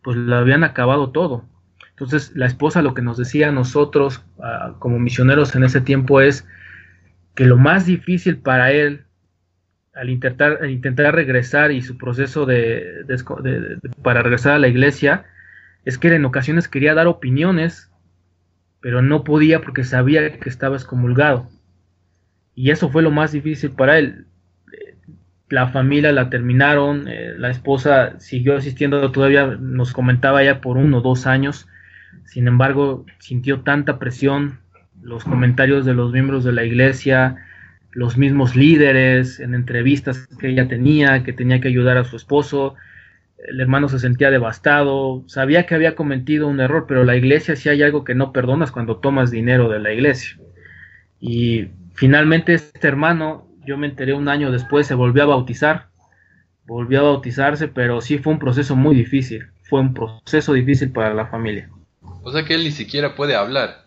[0.03, 1.47] pues le habían acabado todo.
[1.93, 4.23] Entonces la esposa lo que nos decía a nosotros
[4.81, 6.47] como misioneros en ese tiempo es
[7.35, 9.07] que lo más difícil para él
[9.95, 13.05] al intentar, intentar regresar y su proceso de,
[14.03, 15.25] para regresar a la iglesia,
[15.85, 17.91] es que en ocasiones quería dar opiniones,
[18.81, 21.49] pero no podía porque sabía que estaba excomulgado.
[22.55, 24.27] Y eso fue lo más difícil para él.
[25.49, 30.99] La familia la terminaron, eh, la esposa siguió asistiendo, todavía nos comentaba ya por uno
[30.99, 31.69] o dos años,
[32.25, 34.59] sin embargo sintió tanta presión,
[35.03, 37.37] los comentarios de los miembros de la iglesia,
[37.95, 42.75] los mismos líderes, en entrevistas que ella tenía, que tenía que ayudar a su esposo.
[43.49, 47.69] el hermano se sentía devastado, sabía que había cometido un error, pero la iglesia si
[47.69, 50.39] hay algo que no perdonas cuando tomas dinero de la iglesia.
[51.21, 55.89] Y finalmente este hermano, yo me enteré un año después, se volvió a bautizar,
[56.67, 61.15] volvió a bautizarse, pero sí fue un proceso muy difícil, fue un proceso difícil para
[61.15, 61.69] la familia.
[62.23, 63.85] O sea que él ni siquiera puede hablar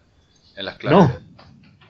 [0.55, 0.97] en las clases.
[0.97, 1.26] No,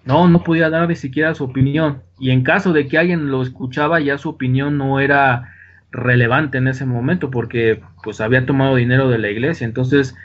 [0.08, 2.02] no, no podía dar ni siquiera su opinión.
[2.18, 5.54] Y en caso de que alguien lo escuchaba, ya su opinión no era
[5.92, 9.66] relevante en ese momento porque pues había tomado dinero de la iglesia.
[9.66, 10.16] Entonces,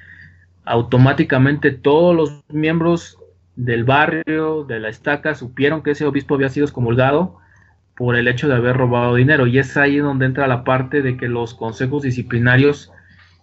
[0.64, 3.18] automáticamente todos los miembros
[3.56, 7.38] del barrio, de la estaca, supieron que ese obispo había sido excomulgado
[7.96, 9.48] por el hecho de haber robado dinero.
[9.48, 12.92] Y es ahí donde entra la parte de que los consejos disciplinarios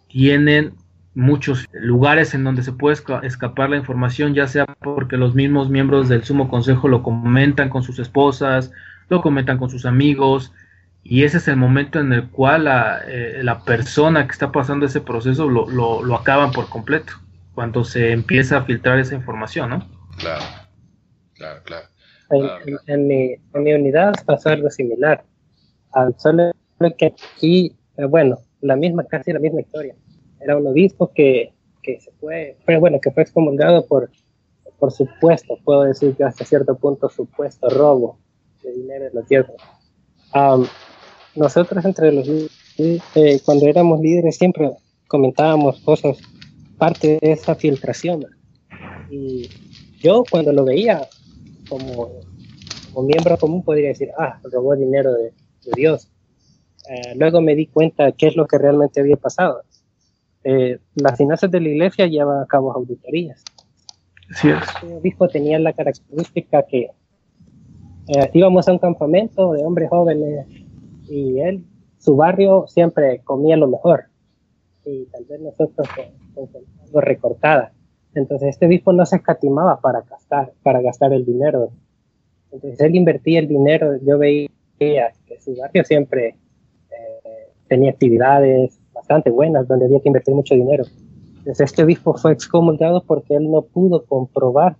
[0.07, 0.73] tienen
[1.19, 6.09] muchos lugares en donde se puede escapar la información, ya sea porque los mismos miembros
[6.09, 8.71] del sumo consejo lo comentan con sus esposas,
[9.09, 10.53] lo comentan con sus amigos,
[11.03, 15.01] y ese es el momento en el cual la, eh, persona que está pasando ese
[15.01, 17.13] proceso lo, lo, acaban por completo,
[17.53, 19.87] cuando se empieza a filtrar esa información, ¿no?
[20.17, 20.43] Claro,
[21.33, 21.87] claro, claro.
[22.85, 25.23] En, mi, en mi unidad pasó algo similar,
[25.93, 26.51] al solo
[26.97, 29.95] que aquí, eh, bueno, la misma, casi la misma historia
[30.41, 34.09] era un obispo que, que se fue, pero bueno, que fue excomulgado por,
[34.79, 38.17] por supuesto, puedo decir que hasta cierto punto supuesto robo
[38.63, 39.53] de dinero de la tierra.
[41.35, 42.27] nosotros entre los
[42.77, 44.71] eh, cuando éramos líderes siempre
[45.07, 46.17] comentábamos cosas,
[46.77, 48.25] parte de esa filtración.
[49.09, 49.49] Y
[49.99, 51.09] yo cuando lo veía
[51.67, 52.09] como,
[52.93, 55.33] como miembro común podría decir, ah, robó dinero de,
[55.75, 56.09] Dios.
[56.89, 59.61] Eh, luego me di cuenta qué es lo que realmente había pasado
[60.43, 63.43] eh, las finanzas de la iglesia llevan a cabo auditorías.
[64.35, 64.49] Sí
[64.83, 66.91] El obispo tenía la característica que
[68.07, 70.47] eh, íbamos a un campamento de hombres jóvenes
[71.09, 71.65] y él,
[71.97, 74.05] su barrio siempre comía lo mejor
[74.85, 75.87] y tal vez nosotros
[76.35, 76.49] con,
[76.83, 77.73] algo recortada.
[78.15, 81.71] Entonces este obispo no se escatimaba para gastar, para gastar el dinero.
[82.51, 86.35] Entonces él invertía el dinero, yo veía que su barrio siempre
[86.89, 88.78] eh, tenía actividades,
[89.09, 90.83] bastante buenas, donde había que invertir mucho dinero.
[91.39, 94.77] Entonces este obispo fue excomulgado porque él no pudo comprobar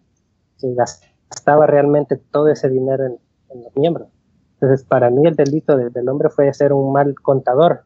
[0.58, 3.18] si gastaba realmente todo ese dinero en,
[3.64, 4.08] los miembros.
[4.54, 7.86] Entonces para mí el delito del hombre fue ser un mal contador,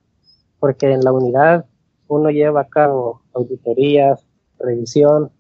[0.60, 1.65] porque en la unidad
[2.10, 4.27] uno lleva a cabo auditorías,
[4.60, 5.32] revisión,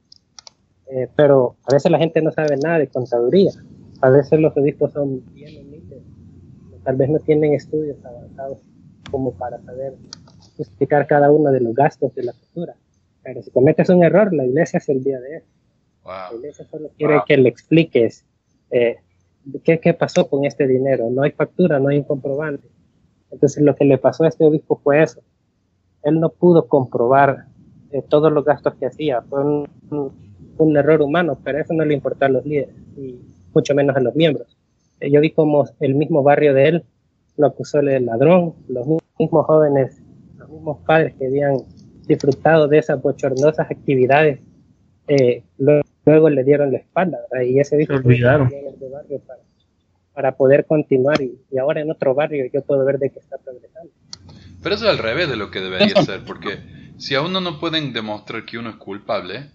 [0.87, 3.51] eh, pero a veces la gente no sabe nada de contaduría.
[3.99, 6.01] A veces los obispos son bien humildes,
[6.85, 8.59] tal vez no tienen estudios avanzados
[9.11, 9.95] como para saber
[10.57, 12.75] justificar cada uno de los gastos de la cultura.
[13.23, 15.47] Pero si cometes un error, la iglesia es el día de eso.
[16.05, 18.25] La iglesia solo quiere que le expliques
[18.69, 18.97] eh,
[19.63, 21.09] qué, qué, pasó con este dinero.
[21.09, 22.67] No hay factura, no hay un comprobante.
[23.31, 25.21] Entonces lo que le pasó a este obispo fue eso.
[26.03, 27.45] Él no pudo comprobar
[27.91, 29.21] eh, todos los gastos que hacía.
[29.21, 29.69] Fue un,
[30.57, 33.19] un, error humano, pero eso no le importó a los líderes y
[33.53, 34.57] mucho menos a los miembros.
[34.99, 36.85] Eh, yo vi como el mismo barrio de él
[37.37, 38.85] lo acusó de ladrón, los
[39.17, 40.02] mismos jóvenes
[40.63, 41.57] mismos padres que habían
[42.07, 44.39] disfrutado de esas bochornosas actividades,
[45.07, 48.49] eh, luego, le dieron la espalda, y ese dijo olvidaron.
[48.49, 49.39] para,
[50.13, 53.91] para, poder continuar, y, ahora en otro barrio yo puedo ver de que está progresando.
[54.61, 56.59] Pero eso es al revés de lo que debería ser, porque
[56.97, 59.49] si a uno no pueden demostrar que uno es culpable,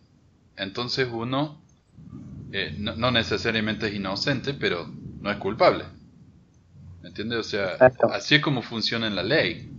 [0.56, 1.62] entonces uno
[2.52, 4.86] eh, no, necesariamente es inocente, pero
[5.20, 5.84] no es culpable.
[7.02, 7.38] ¿Me entiendes?
[7.38, 7.76] O sea,
[8.12, 9.70] así es como funciona en la ley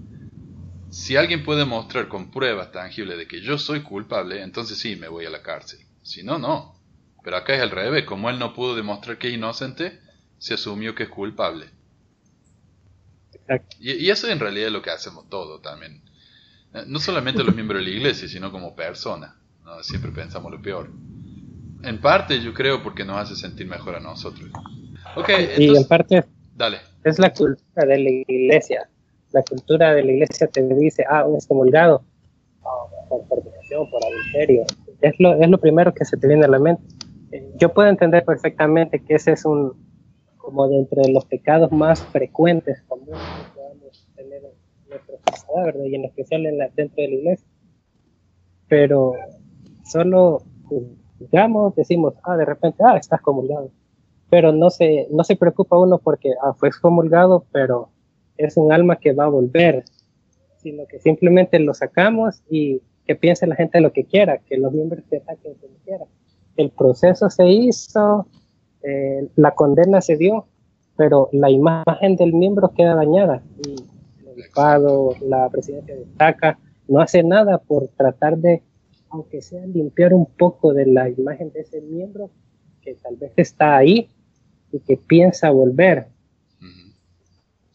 [0.90, 5.08] si alguien puede mostrar con pruebas tangibles de que yo soy culpable, entonces sí, me
[5.08, 5.80] voy a la cárcel.
[6.02, 6.76] Si no, no.
[7.24, 10.00] Pero acá es al revés, como él no pudo demostrar que es inocente,
[10.38, 11.68] se asumió que es culpable.
[13.80, 16.02] Y, eso en realidad es lo que hacemos todo también.
[16.74, 19.34] Eh, no solamente los miembros de la iglesia, sino como personas.
[19.82, 20.90] Siempre pensamos lo peor.
[21.84, 24.50] En parte yo creo porque nos hace sentir mejor a nosotros.
[25.16, 26.26] Okay, y en parte
[26.56, 26.80] dale.
[27.04, 28.90] es la cultura de la iglesia
[29.32, 32.04] la cultura de la iglesia te dice, ah, un excomulgado
[33.08, 34.64] por fornicación, por adulterio.
[35.02, 36.84] Es lo, es lo primero que se te viene a la mente.
[37.32, 39.74] Eh, yo puedo entender perfectamente que ese es un,
[40.38, 45.84] como de entre los pecados más frecuentes comunes que podamos tener en nuestra sociedad, ¿verdad?
[45.86, 47.48] Y en especial en la, dentro de la iglesia.
[48.68, 49.14] Pero
[49.84, 50.44] solo
[51.20, 53.72] digamos, decimos, ah, de repente, ah, estás comulgado.
[54.30, 57.90] Pero no se, no se preocupa uno porque, ah, fue excomulgado, pero
[58.40, 59.84] es un alma que va a volver,
[60.58, 64.72] sino que simplemente lo sacamos y que piense la gente lo que quiera, que los
[64.72, 66.06] miembros se saquen como quiera.
[66.56, 68.28] El proceso se hizo,
[68.82, 70.48] eh, la condena se dio,
[70.96, 73.76] pero la imagen del miembro queda dañada y
[74.24, 78.64] la obispado, la presidencia de TACA, no hace nada por tratar de,
[79.10, 82.30] aunque sea limpiar un poco de la imagen de ese miembro
[82.82, 84.10] que tal vez está ahí
[84.72, 86.08] y que piensa volver.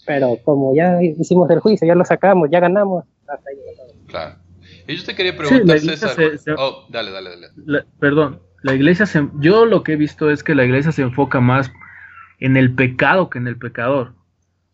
[0.07, 3.57] Pero como ya hicimos el juicio, ya lo sacamos, ya ganamos, hasta ahí.
[4.07, 4.37] Claro.
[4.87, 6.17] Y yo te quería preguntar, César.
[6.59, 7.85] oh, dale, dale, dale.
[7.99, 11.41] perdón, la iglesia, se, yo lo que he visto es que la iglesia se enfoca
[11.41, 11.73] más
[12.39, 14.15] en el pecado que en el pecador.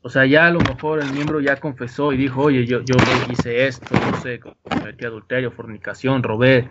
[0.03, 2.97] O sea, ya a lo mejor el miembro ya confesó y dijo, oye, yo, yo
[3.31, 6.71] hice esto, no sé, cometí adulterio, fornicación, robé.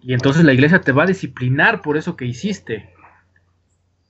[0.00, 2.90] Y entonces la iglesia te va a disciplinar por eso que hiciste.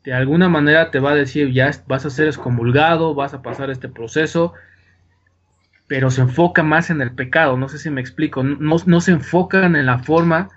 [0.04, 3.70] De alguna manera te va a decir, ya vas a ser excomulgado, vas a pasar
[3.70, 4.54] este proceso,
[5.86, 9.12] pero se enfoca más en el pecado, no sé si me explico, no, no se
[9.12, 10.50] enfocan en la forma,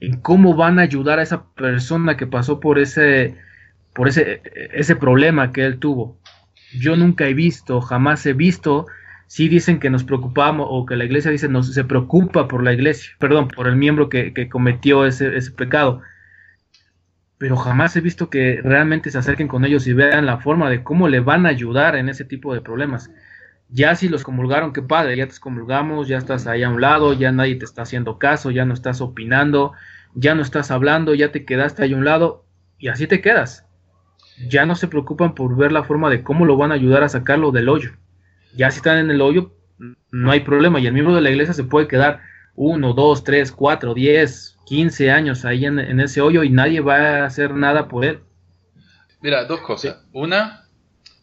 [0.00, 3.36] en cómo van a ayudar a esa persona que pasó por ese,
[3.94, 6.18] por ese, ese problema que él tuvo.
[6.78, 8.86] Yo nunca he visto, jamás he visto,
[9.26, 12.72] si dicen que nos preocupamos o que la iglesia dice nos se preocupa por la
[12.72, 16.02] iglesia, perdón, por el miembro que, cometió ese, ese, pecado.
[17.38, 20.82] Pero jamás he visto que realmente se acerquen con ellos y vean la forma de
[20.82, 23.10] cómo le van a ayudar en ese tipo de problemas.
[23.68, 27.12] Ya si los comulgaron, qué padre, ya te comulgamos, ya estás ahí a un lado,
[27.12, 29.72] ya nadie te está haciendo caso, ya no estás opinando,
[30.14, 32.44] ya no estás hablando, ya te quedaste ahí a un lado
[32.78, 33.66] y así te quedas
[34.48, 37.08] ya no se preocupan por ver la forma de cómo lo van a ayudar a
[37.08, 37.92] sacarlo del hoyo.
[38.54, 39.52] Ya si están en el hoyo,
[40.10, 40.80] no hay problema.
[40.80, 42.20] Y el miembro de la iglesia se puede quedar
[42.54, 47.24] uno, dos, tres, cuatro, diez, quince años ahí en, ese hoyo y nadie va a
[47.24, 48.20] hacer nada por él.
[49.22, 49.98] Mira, dos cosas.
[50.12, 50.66] Una,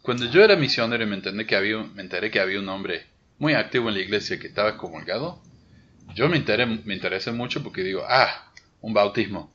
[0.02, 3.06] cuando yo era misionero y me enteré que había, me enteré que había un hombre
[3.38, 5.42] muy activo en la iglesia que estaba comulgado,
[6.16, 8.52] yo me, enteré, me interesé mucho porque digo, ah,
[8.82, 9.54] un bautismo.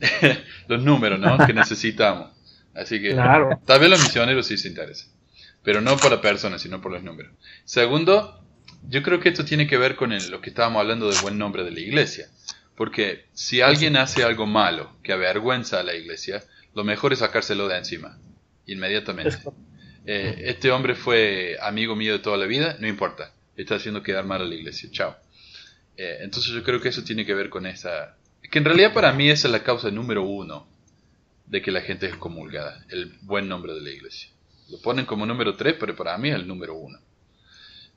[0.68, 1.38] Los números, ¿no?
[1.46, 2.30] que necesitamos.
[2.74, 3.14] Así que
[3.64, 5.10] tal vez los misioneros sí se interesan.
[5.62, 7.32] Pero no por la persona, sino por los números.
[7.64, 8.42] Segundo,
[8.88, 11.64] yo creo que esto tiene que ver con lo que estábamos hablando del buen nombre
[11.64, 12.28] de la iglesia.
[12.80, 16.42] Porque si alguien hace algo malo que avergüenza a la iglesia,
[16.74, 18.18] lo mejor es sacárselo de encima,
[18.64, 19.36] inmediatamente.
[20.06, 24.24] Eh, este hombre fue amigo mío de toda la vida, no importa, está haciendo quedar
[24.24, 25.14] mal a la iglesia, chao.
[25.94, 28.16] Eh, entonces yo creo que eso tiene que ver con esa...
[28.50, 30.66] Que en realidad para mí esa es la causa número uno
[31.48, 34.30] de que la gente es comulgada, el buen nombre de la iglesia.
[34.70, 36.98] Lo ponen como número 3, pero para mí es el número 1.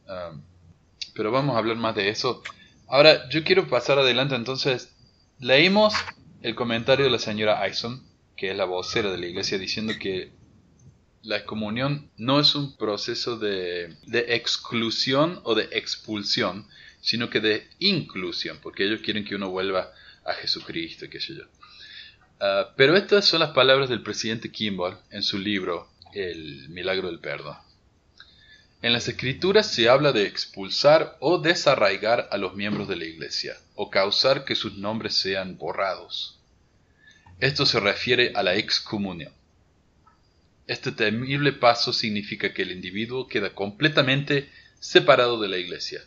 [0.09, 0.41] Um,
[1.15, 2.43] pero vamos a hablar más de eso.
[2.87, 4.95] Ahora, yo quiero pasar adelante entonces.
[5.39, 5.93] Leímos
[6.41, 8.03] el comentario de la señora Ayson,
[8.37, 10.31] que es la vocera de la iglesia, diciendo que
[11.21, 16.67] la excomunión no es un proceso de, de exclusión o de expulsión,
[17.01, 19.91] sino que de inclusión, porque ellos quieren que uno vuelva
[20.25, 21.43] a Jesucristo, qué sé yo.
[22.39, 27.19] Ah, pero estas son las palabras del presidente Kimball en su libro El milagro del
[27.19, 27.55] perdón.
[28.83, 33.55] En las escrituras se habla de expulsar o desarraigar a los miembros de la iglesia,
[33.75, 36.37] o causar que sus nombres sean borrados.
[37.39, 39.31] Esto se refiere a la excomunión.
[40.67, 44.49] Este temible paso significa que el individuo queda completamente
[44.81, 46.01] separado de la iglesia.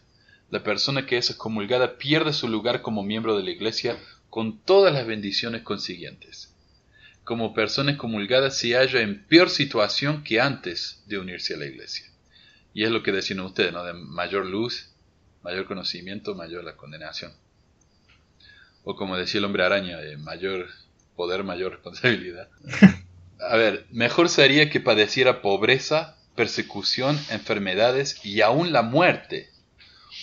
[0.51, 3.97] La persona que es excomulgada pierde su lugar como miembro de la iglesia
[4.29, 6.55] con todas las bendiciones consiguientes.
[7.25, 12.13] Como persona excomulgada se halla en peor situación que antes de unirse a la iglesia.
[12.77, 13.85] Y es lo que decían ustedes, ¿no?
[13.85, 14.91] De mayor luz,
[15.43, 17.33] mayor conocimiento, mayor la condenación.
[18.85, 20.67] O como decía el hombre araña, de mayor
[21.17, 22.51] poder, mayor responsabilidad.
[23.41, 29.49] A ver, mejor sería que padeciera pobreza, persecución, enfermedades y aún la muerte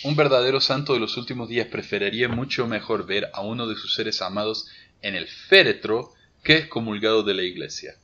[0.04, 3.94] un verdadero santo de los últimos días preferiría mucho mejor ver a uno de sus
[3.94, 4.68] seres amados
[5.02, 6.12] en el féretro
[6.44, 7.96] que excomulgado de la iglesia.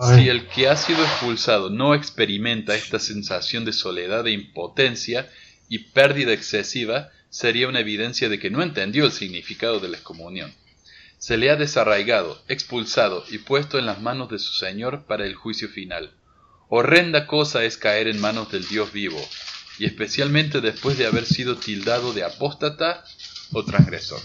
[0.00, 5.30] Si el que ha sido expulsado no experimenta esta sensación de soledad e impotencia
[5.68, 10.52] y pérdida excesiva, sería una evidencia de que no entendió el significado de la excomunión.
[11.18, 15.36] Se le ha desarraigado, expulsado y puesto en las manos de su Señor para el
[15.36, 16.12] juicio final.
[16.68, 19.20] Horrenda cosa es caer en manos del Dios vivo,
[19.78, 23.04] y especialmente después de haber sido tildado de apóstata
[23.52, 24.20] o transgresor.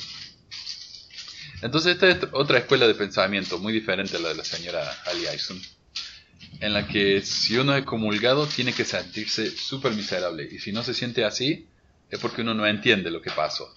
[1.62, 5.28] Entonces esta es otra escuela de pensamiento muy diferente a la de la señora Ali
[5.28, 5.58] Ayson,
[6.62, 10.84] en la que si uno es comulgado tiene que sentirse súper miserable y si no
[10.84, 11.68] se siente así
[12.10, 13.74] es porque uno no entiende lo que pasó.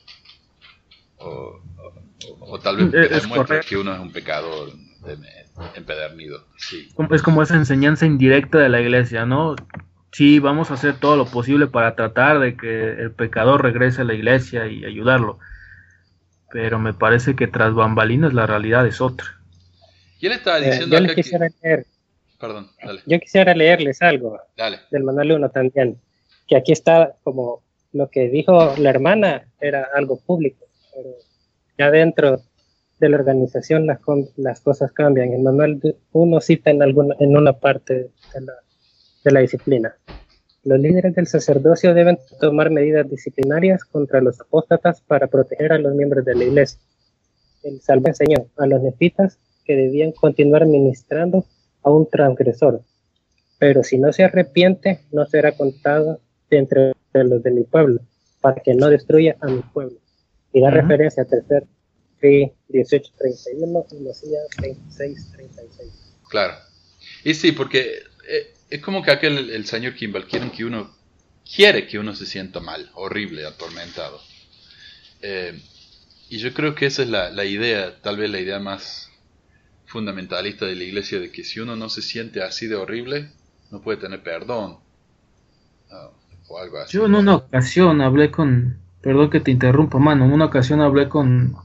[1.18, 1.60] O,
[2.62, 4.72] tal vez demuestra que uno es un pecador
[5.74, 6.46] empedernido.
[7.10, 9.56] Es como esa enseñanza indirecta de la iglesia, ¿no?
[10.12, 14.04] sí, vamos a hacer todo lo posible para tratar de que el pecador regrese a
[14.04, 15.38] la iglesia y ayudarlo.
[16.52, 19.26] Pero me parece que tras bambalinas la realidad es otra.
[20.20, 21.86] Y él estaba eh, diciendo yo quisiera leer.
[22.38, 23.00] Perdón, dale.
[23.06, 24.38] Yo quisiera leerles algo.
[24.56, 24.80] Dale.
[24.90, 25.98] Del Manuel 1 también.
[26.46, 31.10] que aquí está como lo que dijo la hermana era algo público, pero
[31.78, 32.42] ya dentro
[32.98, 34.00] de la organización las,
[34.36, 35.32] las cosas cambian.
[35.32, 35.80] El manual
[36.12, 37.94] uno cita en, alguna, en una parte
[38.34, 38.52] de la,
[39.24, 39.94] de la disciplina.
[40.64, 45.94] Los líderes del sacerdocio deben tomar medidas disciplinarias contra los apóstatas para proteger a los
[45.94, 46.78] miembros de la iglesia.
[47.64, 51.44] El salvo enseñó a los nefitas que debían continuar ministrando
[51.82, 52.82] a un transgresor,
[53.58, 58.00] pero si no se arrepiente, no será contado entre los de mi pueblo,
[58.40, 59.98] para que no destruya a mi pueblo.
[60.52, 61.64] Y da referencia a tercer
[62.20, 65.92] 1831 y Mesías 2636.
[66.28, 66.54] Claro.
[67.24, 67.80] Y sí, porque
[68.28, 70.90] eh, es como que aquel, el señor Kimball, quieren que uno,
[71.44, 74.18] quiere que uno se sienta mal, horrible, atormentado.
[75.20, 75.60] Eh,
[76.30, 79.10] y yo creo que esa es la, la, idea, tal vez la idea más
[79.84, 83.30] fundamentalista de la iglesia, de que si uno no se siente así de horrible,
[83.70, 84.78] no puede tener perdón.
[86.48, 86.96] o algo así.
[86.96, 91.10] Yo en una ocasión hablé con, perdón que te interrumpa, mano, en una ocasión hablé
[91.10, 91.56] con,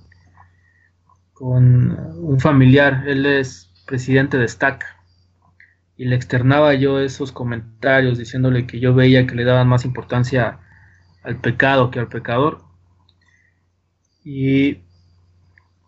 [1.32, 4.97] con un familiar, él es presidente de STAC
[5.98, 10.60] y le externaba yo esos comentarios diciéndole que yo veía que le daban más importancia
[11.24, 12.62] al pecado que al pecador.
[14.24, 14.80] Y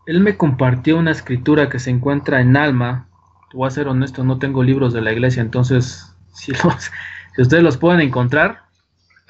[0.08, 3.08] él me compartió una escritura que se encuentra en Alma.
[3.54, 6.92] Voy a ser honesto, no tengo libros de la iglesia, entonces si, los,
[7.36, 8.64] si ustedes los pueden encontrar,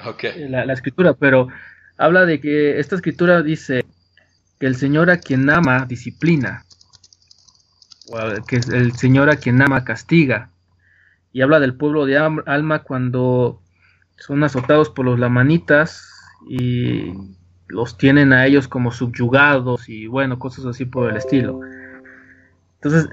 [0.06, 0.48] okay.
[0.48, 1.50] la, la escritura, pero
[1.98, 3.86] habla de que esta escritura dice
[4.60, 6.66] que el Señor a quien ama disciplina,
[8.48, 10.50] que el Señor a quien ama castiga,
[11.32, 13.62] y habla del pueblo de Alma cuando
[14.18, 16.12] son azotados por los lamanitas
[16.48, 17.14] y
[17.68, 21.62] los tienen a ellos como subyugados y bueno, cosas así por el estilo.
[22.76, 23.10] Entonces,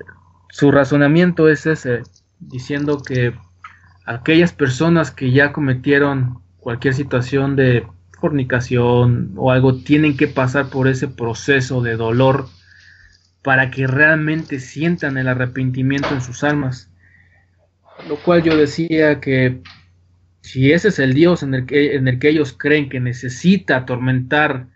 [0.50, 2.02] su razonamiento es ese,
[2.40, 3.34] diciendo que
[4.06, 7.86] aquellas personas que ya cometieron cualquier situación de
[8.18, 12.48] fornicación o algo tienen que pasar por ese proceso de dolor
[13.42, 16.90] para que realmente sientan el arrepentimiento en sus almas.
[18.08, 19.62] Lo cual yo decía que
[20.40, 23.78] si ese es el Dios en el que, en el que ellos creen que necesita
[23.78, 24.68] atormentar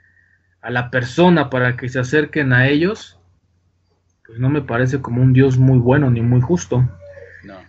[0.63, 3.19] a la persona para que se acerquen a ellos,
[4.27, 6.89] pues no me parece como un Dios muy bueno ni muy justo.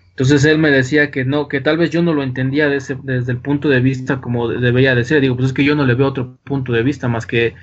[0.09, 3.31] Entonces él me decía que no, que tal vez yo no lo entendía desde, desde
[3.31, 5.21] el punto de vista como debería de ser.
[5.21, 7.55] Digo, pues es que yo no le veo otro punto de vista más que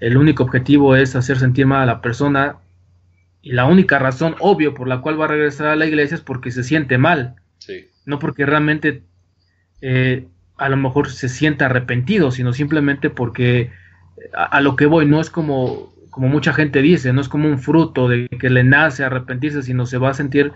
[0.00, 2.56] el único objetivo es hacer sentir mal a la persona
[3.42, 6.20] y la única razón, obvio, por la cual va a regresar a la iglesia es
[6.20, 7.34] porque se siente mal.
[8.06, 9.02] No porque realmente
[9.80, 13.70] eh, a lo mejor se sienta arrepentido, sino simplemente porque
[14.32, 17.58] a, lo que voy no es como, como mucha gente dice, no es como un
[17.58, 20.52] fruto de que le nace arrepentirse, sino se va a sentir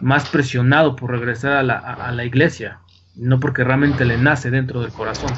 [0.00, 2.80] más presionado por regresar a la, a la iglesia,
[3.14, 5.32] no porque realmente le nace dentro del corazón.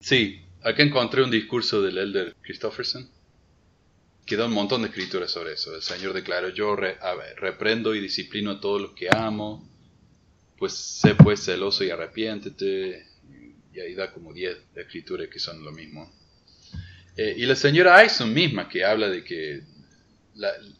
[0.00, 3.08] Sí, acá encontré un discurso del elder Christofferson
[4.28, 5.74] que da un montón de escrituras sobre eso.
[5.74, 9.66] El Señor declaró, yo reprendo y disciplino a todos los que amo,
[10.58, 13.06] pues sé pues celoso y arrepiéntete.
[13.72, 16.12] Y ahí da como 10 escrituras que son lo mismo.
[17.16, 19.62] Eh, y la señora Ayson misma, que habla de que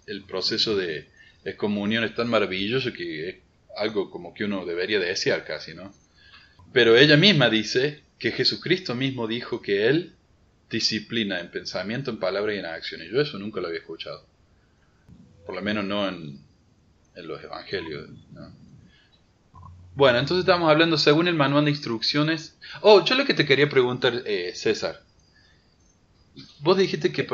[0.06, 1.08] el proceso de
[1.42, 3.36] excomunión es tan maravilloso que es
[3.76, 5.94] algo como que uno debería desear casi, ¿no?
[6.74, 10.17] Pero ella misma dice que Jesucristo mismo dijo que Él
[10.70, 13.02] disciplina en pensamiento, en palabra y en acción.
[13.02, 14.24] Y yo eso nunca lo había escuchado.
[15.46, 16.46] Por lo menos no en,
[17.16, 18.10] los evangelios.
[19.94, 22.56] Bueno, entonces estamos hablando según el manual de instrucciones.
[22.82, 25.02] Oh, yo lo que te quería preguntar, eh, César.
[26.60, 27.26] Vos dijiste que,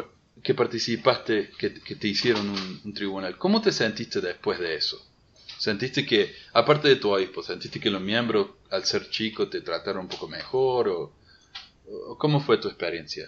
[0.42, 3.36] que participaste, que, te hicieron un, tribunal.
[3.36, 5.04] ¿Cómo te sentiste después de eso?
[5.58, 10.02] ¿Sentiste que, aparte de tu obispo, sentiste que los miembros, al ser chicos, te trataron
[10.02, 10.88] un poco mejor?
[10.88, 11.12] ¿O,
[12.18, 13.26] ¿Cómo fue tu experiencia?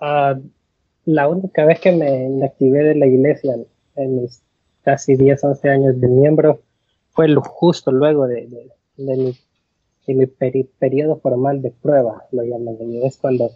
[0.00, 0.38] Ah,
[1.04, 3.54] la única vez que me activé de la iglesia
[3.96, 4.42] en mis
[4.86, 6.62] casi 10, 11 años de miembro
[7.10, 8.48] fue justo luego de,
[8.96, 10.26] mi,
[10.78, 12.76] periodo formal de prueba, lo llaman.
[13.02, 13.50] Es cuando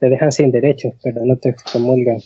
[0.00, 2.18] te dejan sin derechos, pero no te excomulgan.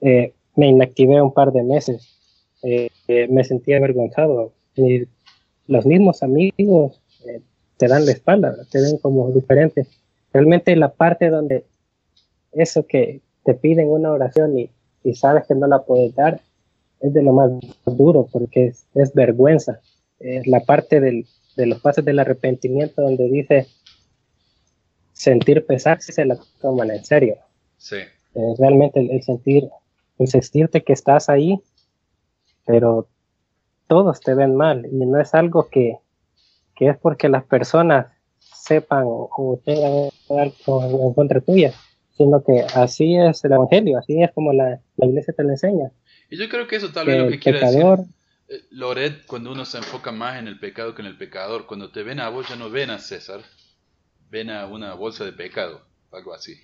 [0.00, 2.18] Eh, me inactivé un par de meses.
[2.62, 4.52] Eh, eh, me sentía avergonzado.
[5.66, 7.00] los mismos amigos
[7.78, 9.86] te dan la espalda, te ven como diferente.
[10.32, 11.64] Realmente la parte donde
[12.52, 14.70] eso que te piden una oración y,
[15.14, 16.42] sabes que no la puedes dar,
[17.00, 17.50] es de lo más
[17.86, 19.80] duro porque es, vergüenza.
[20.18, 21.24] Es la parte de
[21.56, 23.68] los pasos del arrepentimiento donde dice
[25.18, 27.36] sentir pesar si se la toman en serio.
[27.76, 27.96] Sí.
[28.58, 29.68] realmente el, sentir,
[30.18, 31.60] el sentirte que estás ahí,
[32.66, 33.08] pero
[33.86, 35.98] todos te ven mal y no es algo que,
[36.78, 38.06] que es porque las personas
[38.38, 41.72] sepan o, tengan algo en contra tuya,
[42.16, 45.90] sino que así es el Evangelio, así es como la, iglesia te lo enseña.
[46.30, 47.84] Y yo creo que eso tal vez lo que quiere decir.
[48.48, 51.90] Eh, Loret, cuando uno se enfoca más en el pecado que en el pecador, cuando
[51.90, 53.40] te ven a vos ya no ven a César,
[54.30, 56.54] ven a una bolsa de pecado, algo así.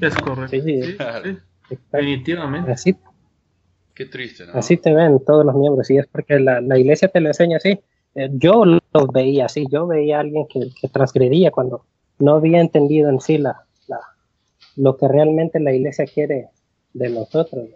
[0.00, 0.56] Es correcto.
[0.56, 0.96] Sí,
[1.92, 2.72] Definitivamente.
[2.72, 2.96] Así,
[3.94, 4.54] Qué triste, ¿no?
[4.54, 7.58] Así te ven todos los miembros, y es porque la, la iglesia te lo enseña
[7.58, 7.80] así.
[8.14, 8.80] Eh, yo lo
[9.12, 11.84] veía así, yo veía a alguien que, transgredía cuando
[12.18, 14.00] no había entendido en sí la, la,
[14.76, 16.48] lo que realmente la iglesia quiere
[16.92, 17.68] de nosotros,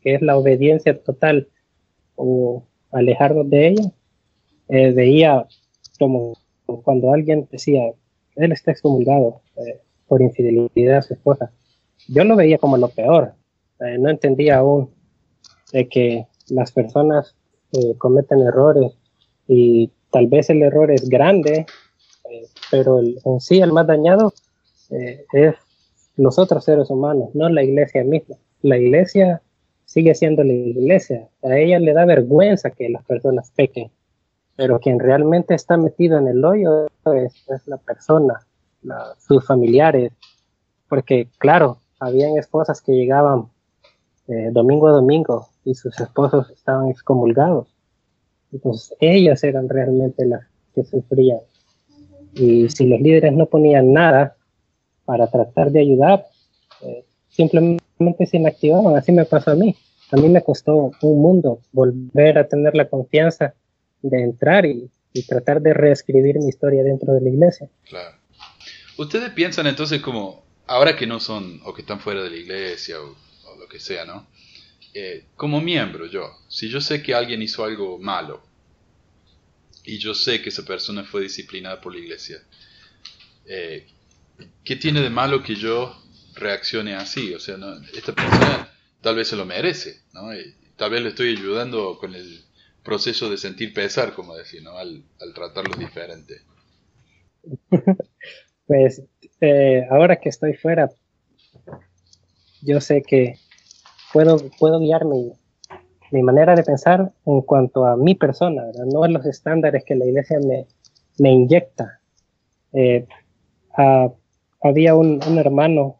[0.00, 1.48] que es la obediencia total
[2.16, 3.92] o alejarnos de ella.
[4.68, 5.46] Eh, veía
[5.98, 6.36] como
[6.82, 7.92] cuando alguien decía,
[8.34, 11.52] él está excomulgado eh, por infidelidad a su esposa.
[12.08, 13.34] Yo lo veía como lo peor.
[13.78, 14.90] no entendía aún
[15.72, 17.36] de que las personas
[17.98, 18.96] cometen errores
[19.48, 21.66] y tal vez el error es grande,
[22.30, 24.32] eh, pero en sí el más dañado
[24.90, 25.54] eh, es
[26.16, 28.36] los otros seres humanos, no la iglesia misma.
[28.62, 29.42] La iglesia
[29.84, 31.28] sigue siendo la iglesia.
[31.42, 33.90] A ella le da vergüenza que las personas pequen,
[34.56, 37.34] pero quien realmente está metido en el hoyo es,
[37.66, 38.46] la persona,
[39.18, 40.12] sus familiares,
[40.88, 43.48] porque claro, habían esposas que llegaban
[44.28, 47.75] eh, domingo a domingo y sus esposos estaban excomulgados
[48.52, 51.40] entonces, ellas eran realmente las que sufrían.
[52.34, 54.36] Y si los líderes no ponían nada
[55.04, 56.26] para tratar de ayudar,
[56.82, 58.96] eh, simplemente se inactivaban.
[58.96, 59.74] Así me pasó a mí.
[60.12, 63.54] A mí me costó un mundo volver a tener la confianza
[64.02, 64.90] de entrar y,
[65.26, 67.70] tratar de reescribir mi historia dentro de la iglesia.
[67.88, 68.18] Claro.
[68.98, 73.00] Ustedes piensan entonces como, ahora que no son, o que están fuera de la iglesia,
[73.00, 73.16] o,
[73.50, 74.26] o lo que sea, ¿no?
[74.98, 78.42] Eh, como miembro yo, si yo sé que alguien hizo algo malo
[79.84, 82.38] y yo sé que esa persona fue disciplinada por la iglesia,
[83.44, 83.86] eh,
[84.64, 85.94] ¿qué tiene de malo que yo
[86.34, 87.34] reaccione así?
[87.34, 87.58] O sea,
[87.92, 88.72] esta persona
[89.02, 90.30] tal vez se lo merece, ¿no?
[90.76, 92.42] tal vez le estoy ayudando con el
[92.82, 94.78] proceso de sentir pesar, como decir, ¿no?
[94.78, 96.40] Al, tratarlo diferente.
[98.66, 99.02] pues
[99.42, 100.88] eh, ahora que estoy fuera,
[102.62, 103.38] yo sé que
[104.16, 105.30] puedo, puedo guiar mi,
[106.22, 110.38] manera de pensar en cuanto a mi persona, no a los estándares que la iglesia
[111.18, 112.00] me, inyecta.
[112.72, 113.06] Eh,
[114.62, 115.96] había un, hermano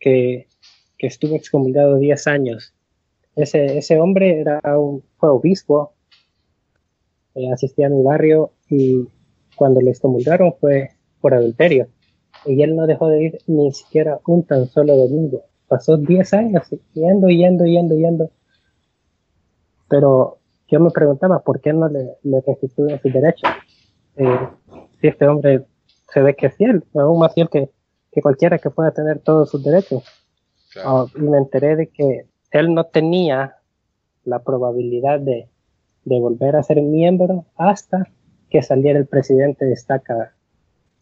[0.00, 0.48] que,
[0.98, 2.74] estuvo excomulgado 10 años.
[3.36, 5.92] Ese, ese hombre era un, fue obispo,
[7.36, 9.08] eh, asistía a mi barrio y
[9.54, 10.90] cuando le excomulgaron fue
[11.20, 11.86] por adulterio.
[12.44, 16.68] Y él no dejó de ir ni siquiera un tan solo domingo pasó 10 años
[16.92, 18.30] yendo, yendo, yendo, yendo.
[19.88, 20.36] Pero
[20.68, 23.48] yo me preguntaba por qué no le, le restituyen sus derechos.
[24.16, 24.48] Eh,
[25.00, 25.64] si este hombre
[26.12, 27.70] se ve que es fiel, aún más fiel que,
[28.10, 30.04] que cualquiera que pueda tener todos sus derechos.
[30.84, 33.56] Ah, y me enteré de que él no tenía
[34.24, 35.48] la probabilidad de,
[36.04, 38.10] de volver a ser miembro hasta
[38.50, 40.34] que saliera el presidente de estaca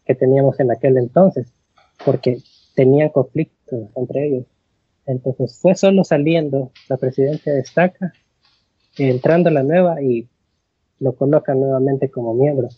[0.05, 1.53] que teníamos en aquel entonces,
[2.05, 2.37] porque
[2.73, 4.50] tenían conflictos entre ellos.
[5.11, 8.13] Entonces fue solo saliendo la presidencia destaca,
[8.97, 10.29] entrando la nueva y
[10.99, 12.69] lo coloca nuevamente como miembro.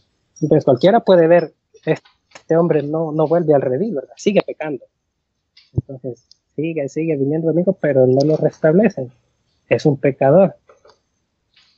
[0.41, 1.53] Entonces cualquiera puede ver,
[1.86, 4.13] este hombre no, no vuelve al redil, ¿verdad?
[4.17, 4.84] Sigue pecando.
[5.73, 9.11] Entonces sigue, sigue viniendo domingo, pero no lo restablecen.
[9.69, 10.55] Es un pecador.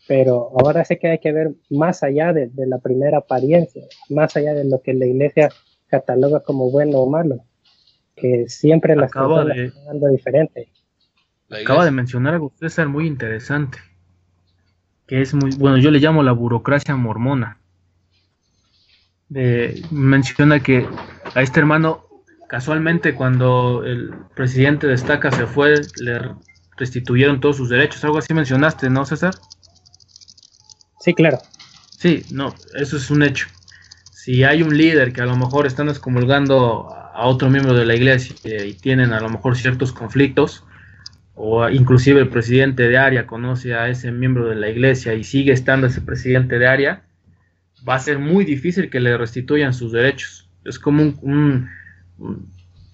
[0.07, 4.53] Pero ahora sé que hay que ver más allá de la primera apariencia, más allá
[4.53, 5.49] de lo que la iglesia
[5.87, 7.43] cataloga como bueno o malo
[8.15, 10.69] que siempre las acaba de, algo diferente.
[11.49, 13.79] Acaba de mencionar algo César muy interesante,
[15.05, 17.59] que es muy, bueno, yo le llamo la burocracia mormona.
[19.91, 20.87] menciona que
[21.33, 22.05] a este hermano,
[22.47, 26.19] casualmente cuando el presidente de Estaca se fue, le
[26.77, 29.35] restituyeron todos sus derechos, algo así mencionaste, ¿no, César?
[30.99, 31.37] Sí, claro.
[31.97, 33.47] Sí, no, eso es un hecho.
[34.11, 37.95] Si hay un líder que a lo mejor están excomulgando a otro miembro de la
[37.95, 38.35] iglesia
[38.65, 40.65] y tienen a lo mejor ciertos conflictos,
[41.33, 45.53] o inclusive el presidente de área conoce a ese miembro de la iglesia y sigue
[45.53, 47.03] estando ese presidente de área,
[47.87, 50.49] va a ser muy difícil que le restituyan sus derechos.
[50.65, 51.69] Es como un,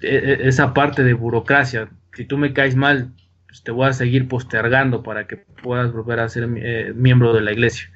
[0.02, 1.90] e, e, esa parte de burocracia.
[2.14, 3.12] Si tú me caes mal,
[3.48, 7.42] pues te voy a seguir postergando para que puedas volver a ser eh, miembro de
[7.42, 7.90] la iglesia.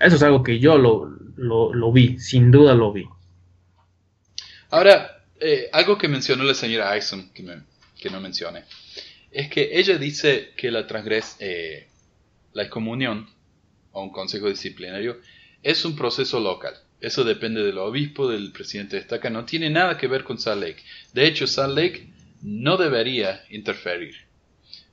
[0.00, 3.06] Eso es algo que yo lo, lo vi, sin duda lo vi.
[4.70, 7.44] Ahora, eh, algo que mencionó la señora Ayson, que,
[7.98, 8.64] que, no mencioné,
[9.30, 11.36] es que ella dice que la transgres,
[12.52, 13.28] la excomunión
[13.92, 15.20] o un consejo disciplinario
[15.62, 16.74] es un proceso local.
[17.00, 19.28] Eso depende del obispo, del presidente de estaca.
[19.30, 20.82] No tiene nada que ver con Salt Lake.
[21.12, 22.08] De hecho, Salt Lake
[22.42, 24.14] no debería interferir.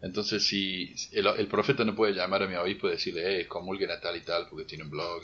[0.02, 4.00] Entonces, si el, profeta no puede llamar a mi obispo y decirle, eh, comulguen a
[4.00, 5.22] tal y tal porque tiene un blog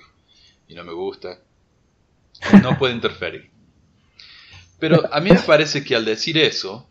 [0.67, 1.39] y no me gusta,
[2.61, 3.49] no puede interferir.
[4.87, 6.87] Pero a mí me parece que al decir eso,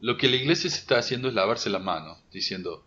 [0.00, 2.84] lo que la iglesia se está haciendo es lavarse la mano, diciendo,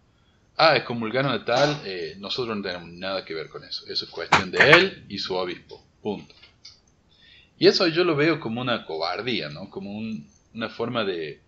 [0.57, 3.85] ah, es comulgaron a tal, eh, nosotros no tenemos nada que ver con eso.
[3.87, 5.81] Eso es cuestión de él y su obispo.
[6.01, 6.35] Punto.
[7.57, 9.69] Y eso yo lo veo como una cobardía, ¿no?
[9.69, 9.89] Como
[10.53, 11.39] una forma de,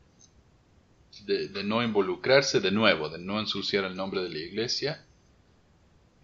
[1.26, 5.04] de, no involucrarse de nuevo, de no ensuciar el nombre de la iglesia,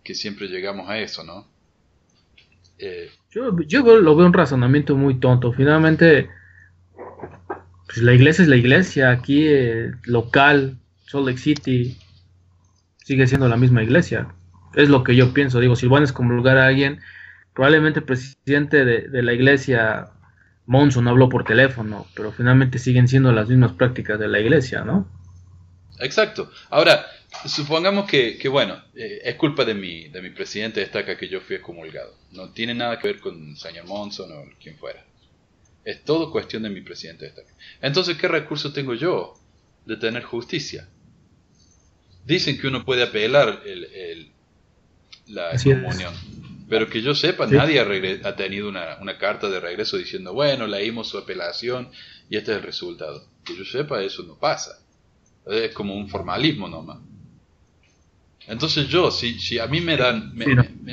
[0.01, 1.45] que siempre llegamos a eso, ¿no?
[2.79, 5.51] Eh, yo, yo lo veo un razonamiento muy tonto.
[5.51, 6.29] Finalmente,
[7.87, 9.09] pues la iglesia es la iglesia.
[9.09, 10.77] Aquí, eh, local,
[11.07, 11.97] Salt Lake City,
[13.03, 14.27] sigue siendo la misma iglesia.
[14.75, 15.59] Es lo que yo pienso.
[15.59, 16.99] Digo, si van a excomulgar a alguien,
[17.53, 20.11] probablemente el presidente de, de la iglesia
[20.67, 25.07] Monson habló por teléfono, pero finalmente siguen siendo las mismas prácticas de la iglesia, ¿no?
[25.99, 26.51] Exacto.
[26.69, 27.05] Ahora,
[27.45, 31.55] supongamos que, bueno, eh, es culpa de mi, de mi presidente estaca que yo fui
[31.55, 32.13] excomulgado.
[32.31, 35.03] No tiene nada que ver con señor Monson o quien fuera.
[35.87, 37.33] Es todo cuestión de mi presidente.
[37.81, 39.35] Entonces, ¿qué recurso tengo yo
[39.85, 40.85] de tener justicia?
[42.25, 44.29] Dicen que uno puede apelar el,
[45.27, 46.13] la excomunión.
[46.67, 51.17] Pero que yo sepa, nadie ha, tenido una, carta de regreso diciendo, bueno, leímos su
[51.17, 51.89] apelación
[52.29, 53.25] y este es el resultado.
[53.45, 54.77] Que yo sepa, eso no pasa.
[55.45, 56.97] Es como un formalismo nomás.
[58.45, 60.47] Entonces yo, si, si a mí me dan, me,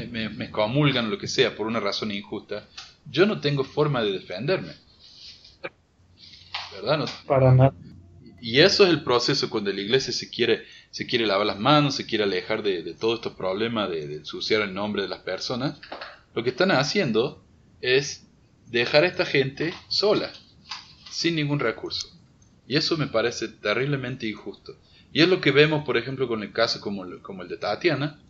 [0.07, 2.68] me, me, comulgan lo que sea por una razón injusta,
[3.11, 4.84] yo no tengo forma de defenderme.
[6.74, 6.98] ¿Verdad?
[6.98, 7.74] No, Para nada.
[8.40, 11.94] Y eso es el proceso cuando la iglesia se quiere, se quiere lavar las manos,
[11.94, 15.80] se quiere alejar de, todos estos problemas de, de, ensuciar el nombre de las personas.
[16.34, 17.42] Lo que están haciendo
[17.80, 18.26] es
[18.66, 20.30] dejar a esta gente sola,
[21.10, 22.08] sin ningún recurso.
[22.68, 24.76] Y eso me parece terriblemente injusto.
[25.10, 28.20] Y es lo que vemos, por ejemplo, con el caso como, como el de Tatiana,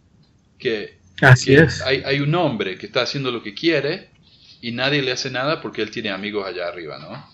[0.59, 1.83] que, Así es.
[1.83, 4.11] Hay, hay un hombre que está haciendo lo que quiere
[4.61, 7.34] y nadie le hace nada porque él tiene amigos allá arriba, ¿no?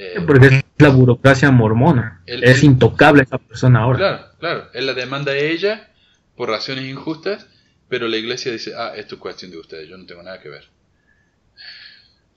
[0.00, 2.22] Eh, porque es la burocracia mormona.
[2.24, 3.98] es intocable esa persona ahora.
[3.98, 4.70] Claro, claro.
[4.72, 5.90] Él la demanda a ella
[6.36, 7.48] por razones injustas,
[7.88, 10.50] pero la iglesia dice, ah, esto es cuestión de ustedes, yo no tengo nada que
[10.50, 10.68] ver.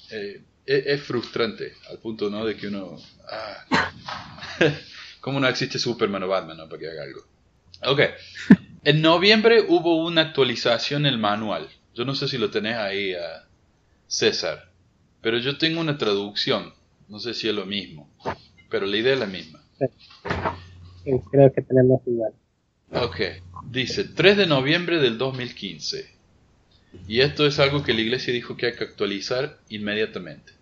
[0.09, 2.43] Eh, es, frustrante, al punto ¿no?
[2.45, 2.97] de que uno...
[3.29, 3.91] Ah,
[5.21, 6.67] ¿Cómo no existe Superman o Batman ¿no?
[6.67, 7.27] para que haga algo?
[7.83, 7.99] Ok.
[8.83, 11.69] En noviembre hubo una actualización en el manual.
[11.93, 13.45] Yo no sé si lo tenés ahí, a
[14.07, 14.71] César.
[15.21, 16.73] Pero yo tengo una traducción
[17.11, 18.09] no sé si es lo mismo,
[18.69, 19.61] pero la idea es la misma.
[21.03, 22.31] Sí, creo que tenemos igual.
[22.93, 23.17] Ok,
[23.69, 26.09] dice 3 de noviembre del 2015.
[27.09, 30.53] Y esto es algo que la iglesia dijo que hay que actualizar inmediatamente.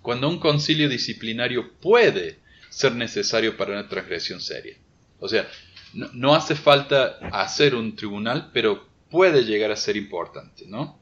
[0.00, 2.38] Cuando un concilio disciplinario puede
[2.70, 4.76] ser necesario para una transgresión seria.
[5.20, 5.46] O sea,
[5.92, 10.98] no, hace falta hacer un tribunal, pero puede llegar a ser importante, ¿no?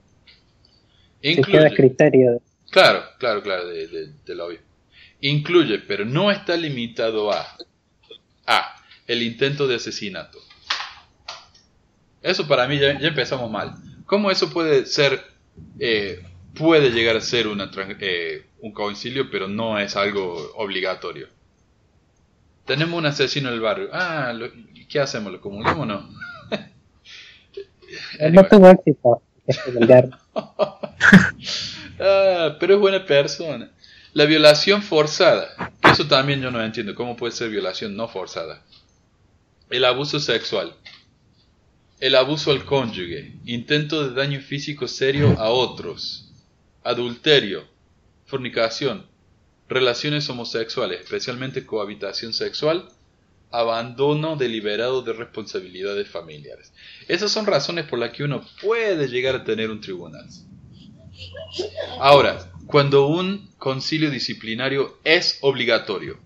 [1.22, 3.86] Incluye, criterio Claro, claro, claro, de,
[4.24, 4.60] de, obvio.
[5.20, 7.46] Incluye, pero no está limitado a
[8.46, 8.76] A.
[9.06, 10.38] El intento de asesinato.
[12.22, 13.74] Eso para mí ya, empezamos mal.
[14.06, 15.22] ¿Cómo eso puede ser,
[15.78, 17.70] eh, puede llegar a ser una,
[18.00, 21.28] eh, un concilio, pero no es algo obligatorio?
[22.64, 23.90] Tenemos un asesino en el barrio.
[23.92, 24.32] Ah,
[24.88, 25.30] ¿qué hacemos?
[25.30, 26.08] ¿Lo comulgamos o no?
[28.30, 29.20] No tuvo éxito.
[32.04, 33.70] Ah, pero es buena persona.
[34.12, 35.72] La violación forzada.
[35.82, 36.96] Eso también yo no entiendo.
[36.96, 38.64] ¿Cómo puede ser violación no forzada?
[39.70, 40.74] El abuso sexual.
[42.00, 43.36] El abuso al cónyuge.
[43.46, 46.28] Intento de daño físico serio a otros.
[46.82, 47.68] Adulterio.
[48.26, 49.06] Fornicación.
[49.68, 52.88] Relaciones homosexuales, especialmente cohabitación sexual.
[53.52, 56.72] Abandono deliberado de responsabilidades familiares.
[57.06, 60.26] Esas son razones por las que uno puede llegar a tener un tribunal.
[61.98, 66.18] Ahora, cuando un concilio disciplinario es obligatorio.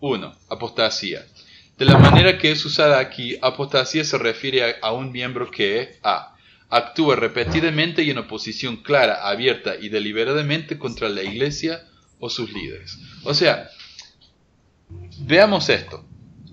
[0.00, 0.34] 1.
[0.48, 1.24] Apostasía.
[1.78, 6.36] De la manera que es usada aquí, apostasía se refiere a, un miembro que A.
[6.68, 11.84] Actúa repetidamente y en oposición clara, abierta y deliberadamente contra la iglesia
[12.18, 12.98] o sus líderes.
[13.24, 13.68] O sea,
[15.20, 16.04] veamos esto.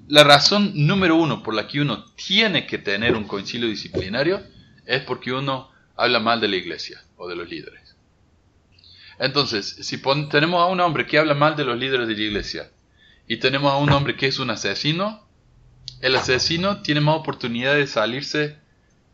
[0.08, 4.42] La razón número uno por la que uno tiene que tener un concilio disciplinario
[4.86, 5.69] es porque uno
[6.00, 7.96] habla mal de la iglesia o de los líderes.
[9.20, 12.72] Entonces, si tenemos a un hombre que habla mal de los líderes de la iglesia
[13.28, 15.28] y tenemos a un hombre que es un asesino,
[16.00, 18.58] el asesino tiene más oportunidad de salirse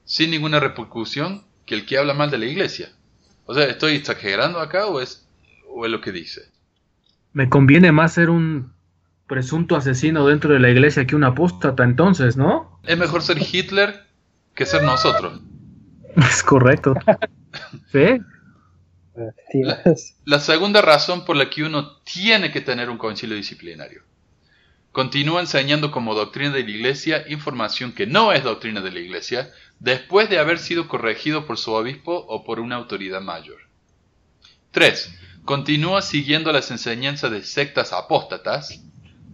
[0.03, 2.91] sin ninguna repercusión que el que habla mal de la iglesia.
[3.47, 5.27] O sea, ¿estoy exagerando acá o es,
[5.67, 6.51] o es lo que dice?
[7.33, 8.73] Me conviene más ser un
[9.25, 12.79] presunto asesino dentro de la iglesia que un apóstata entonces, ¿no?
[12.83, 14.05] Es mejor ser Hitler
[14.53, 15.41] que ser nosotros.
[16.29, 16.95] Es correcto.
[17.91, 18.19] ¿Sí?
[19.53, 19.81] La,
[20.25, 24.03] la segunda razón por la que uno tiene que tener un concilio disciplinario.
[24.91, 29.51] Continúa enseñando como doctrina de la iglesia información que no es doctrina de la iglesia
[29.79, 33.57] después de haber sido corregido por su obispo o por una autoridad mayor.
[34.71, 35.13] 3.
[35.43, 38.83] Continúa siguiendo las enseñanzas de sectas apóstatas,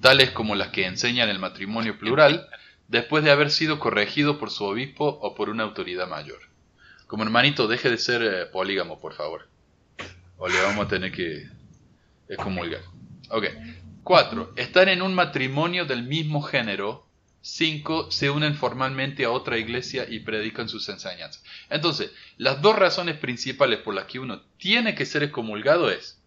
[0.02, 2.48] tales como las que enseñan el matrimonio plural,
[2.88, 6.51] después de haber sido corregido por su obispo o por una autoridad mayor.
[7.12, 9.50] Como hermanito, deje de ser eh, polígamo, por favor.
[10.38, 11.46] O le vamos a tener que
[12.30, 12.80] excomulgar.
[13.30, 13.48] Ok.
[14.02, 14.54] 4.
[14.56, 17.06] Están en un matrimonio del mismo género
[17.42, 18.12] 5.
[18.12, 21.44] Se unen formalmente a otra iglesia y predican sus enseñanzas.
[21.70, 26.18] Entonces, las dos razones principales por las que uno tiene que ser excomulgado es,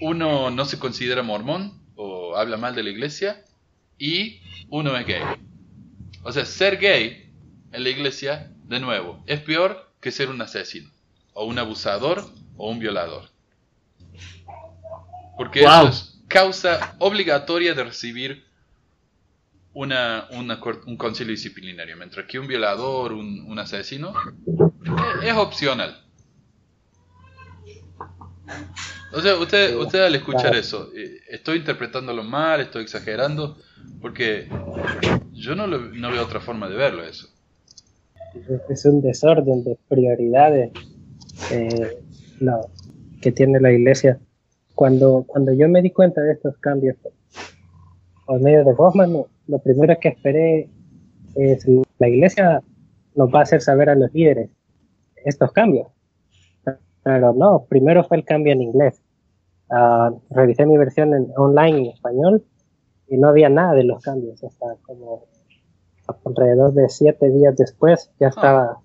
[0.00, 3.44] uno no se considera mormón o habla mal de la iglesia
[3.98, 5.22] y uno es gay.
[6.22, 7.30] O sea, ser gay
[7.72, 10.90] en la iglesia, de nuevo, es peor que ser un asesino
[11.32, 12.24] o un abusador
[12.56, 13.28] o un violador.
[15.36, 18.46] Porque eso es causa obligatoria de recibir
[19.74, 24.14] una, un concilio disciplinario, mientras que un violador, un, asesino,
[25.22, 26.02] es, opcional.
[29.12, 33.58] O sea, usted, usted al escuchar eso, eh, estoy interpretándolo mal, estoy exagerando,
[34.00, 34.48] porque
[35.32, 37.35] yo no, no veo otra forma de verlo eso.
[38.68, 40.72] Es un desorden de prioridades
[41.52, 41.98] eh,
[43.20, 44.18] que tiene la iglesia.
[44.74, 46.96] Cuando, cuando yo me di cuenta de estos cambios
[48.26, 49.12] por medio de Hoffman,
[49.46, 50.68] lo primero que esperé
[51.34, 51.66] es
[51.98, 52.62] la iglesia
[53.14, 54.50] nos va a hacer saber a los líderes
[55.24, 55.88] estos cambios.
[57.02, 59.00] Pero no, primero fue el cambio en inglés.
[59.68, 62.44] Uh, revisé mi versión online en español
[63.08, 64.42] y no había nada de los cambios.
[64.42, 65.24] Hasta como
[66.24, 68.80] alrededor de siete días después ya estaba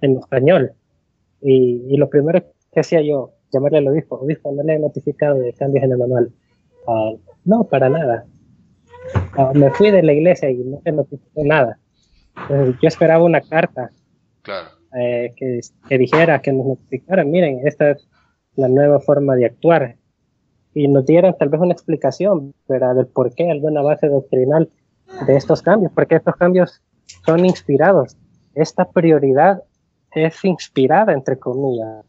[0.00, 0.72] en español.
[1.40, 5.36] Y, y, lo primero que hacía yo, llamarle al obispo, obispo, no le he notificado
[5.36, 6.32] de cambios en el manual.
[6.86, 8.26] Uh, no, para nada.
[9.36, 11.78] Ah, me fui de la iglesia y no se notificó nada.
[12.48, 13.90] yo esperaba una carta
[14.98, 18.08] eh, que, que, dijera, que nos notificara, miren, esta es
[18.56, 19.96] la nueva forma de actuar.
[20.72, 22.96] Y nos dieran tal vez una explicación ¿verdad?
[22.96, 24.68] del por qué, alguna base doctrinal
[25.26, 26.82] de estos cambios, porque estos cambios
[27.24, 28.16] son inspirados.
[28.54, 29.62] Esta prioridad
[30.12, 32.04] es inspirada, entre comillas.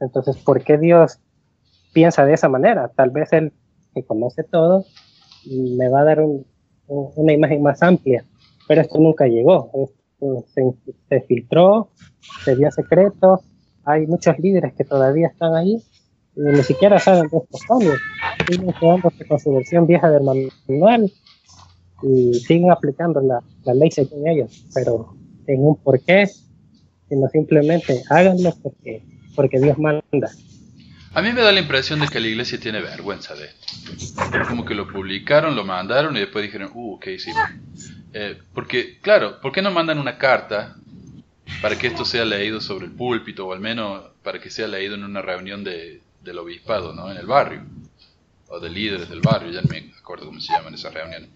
[0.00, 1.18] Entonces, ¿por qué Dios
[1.92, 2.88] piensa de esa manera?
[2.88, 3.52] Tal vez Él,
[3.94, 4.84] que conoce todo,
[5.46, 6.20] me va a dar
[6.88, 8.24] una imagen más amplia.
[8.66, 9.70] Pero esto nunca llegó.
[11.08, 11.90] Se, filtró,
[12.44, 13.40] se dio secreto.
[13.84, 15.82] Hay muchos líderes que todavía están ahí
[16.36, 17.98] y ni siquiera saben de estos cambios.
[18.48, 21.10] Siguen quedándose con su versión vieja del manual
[22.02, 25.14] y siguen aplicando la, la ley según ellos, pero
[25.46, 26.28] en un porqué,
[27.08, 29.02] sino simplemente háganlo porque,
[29.34, 30.30] porque Dios manda.
[31.12, 34.22] A mí me da la impresión de que la iglesia tiene vergüenza de esto.
[34.48, 37.42] Como que lo publicaron, lo mandaron y después dijeron, uh, ¿qué hicimos?
[38.12, 40.76] Eh, porque, claro, ¿por qué no mandan una carta
[41.60, 44.94] para que esto sea leído sobre el púlpito o al menos para que sea leído
[44.94, 47.10] en una reunión de, del obispado, ¿no?
[47.10, 47.62] En el barrio.
[48.48, 51.28] O de líderes del barrio, ya no me acuerdo cómo se llaman esas reuniones.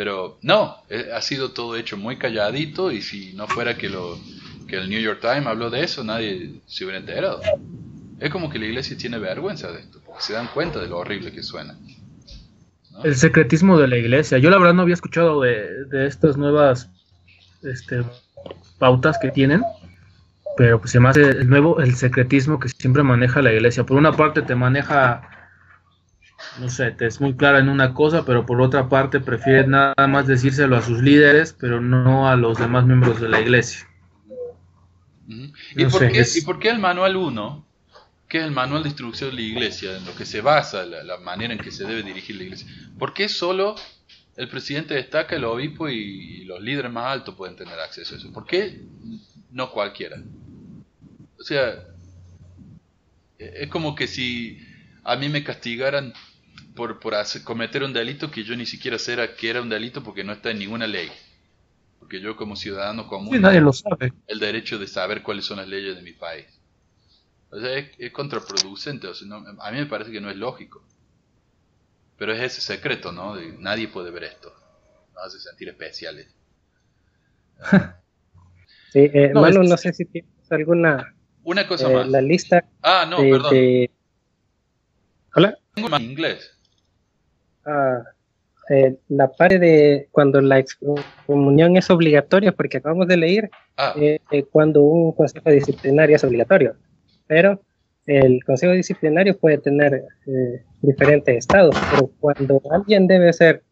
[0.00, 4.18] Pero no, eh, ha sido todo hecho muy calladito y si no fuera que, lo,
[4.66, 7.42] que el New York Times habló de eso, nadie se hubiera enterado.
[8.18, 10.96] Es como que la iglesia tiene vergüenza de esto, porque se dan cuenta de lo
[10.96, 11.76] horrible que suena.
[13.04, 14.38] El secretismo de la iglesia.
[14.38, 16.88] Yo la verdad no había escuchado de, estas nuevas
[17.62, 18.02] este,
[18.78, 19.62] pautas que tienen,
[20.56, 23.84] pero pues hace el nuevo, el secretismo que siempre maneja la iglesia.
[23.84, 25.28] Por una parte te maneja,
[26.58, 29.94] no sé, te es muy clara en una cosa, pero por otra parte prefiere nada
[30.08, 33.86] más decírselo a sus líderes, pero no a los demás miembros de la iglesia.
[35.76, 37.66] ¿Y, por qué, ¿Y por qué el manual 1
[38.28, 41.16] ¿Qué es el manual de instrucción de la iglesia, en lo que se basa la,
[41.18, 42.68] manera en que se debe dirigir la iglesia.
[42.96, 43.74] ¿Por qué solo
[44.36, 48.32] el presidente destaca, el obispo y, los líderes más altos pueden tener acceso a eso?
[48.32, 48.82] ¿Por qué
[49.50, 50.22] no cualquiera?
[51.40, 51.84] O sea,
[53.36, 54.64] es como que si
[55.02, 56.12] a mí me castigaran
[56.80, 57.14] por, por
[57.44, 60.50] cometer un delito que yo ni siquiera sé que era un delito porque no está
[60.50, 61.10] en ninguna ley.
[61.98, 63.38] Porque yo como ciudadano común...
[63.38, 64.14] nadie lo sabe.
[64.26, 66.46] El derecho de saber cuáles son las leyes de mi país.
[67.50, 69.08] O sea, es, contraproducente.
[69.08, 69.28] O sea,
[69.58, 70.82] a mí me parece que no es lógico.
[72.16, 73.36] Pero es ese secreto, ¿no?
[73.58, 74.50] nadie puede ver esto.
[75.14, 76.34] Nos hace sentir especiales.
[78.90, 82.08] sí, eh, no, no sé si tienes alguna Una cosa eh, más.
[82.08, 83.52] la lista Ah, no, de, perdón.
[83.52, 83.90] de-
[85.34, 85.58] Hola.
[85.74, 86.56] Tengo más inglés.
[87.64, 88.02] Ah,
[88.68, 93.50] eh, la parte de cuando la excomunión es obligatoria, porque acabamos de leer
[93.82, 96.76] Ah, eh, eh, cuando un consejo disciplinario es obligatorio,
[97.26, 97.62] pero
[98.04, 103.62] el consejo disciplinario puede tener eh, diferentes estados, pero cuando alguien debe ser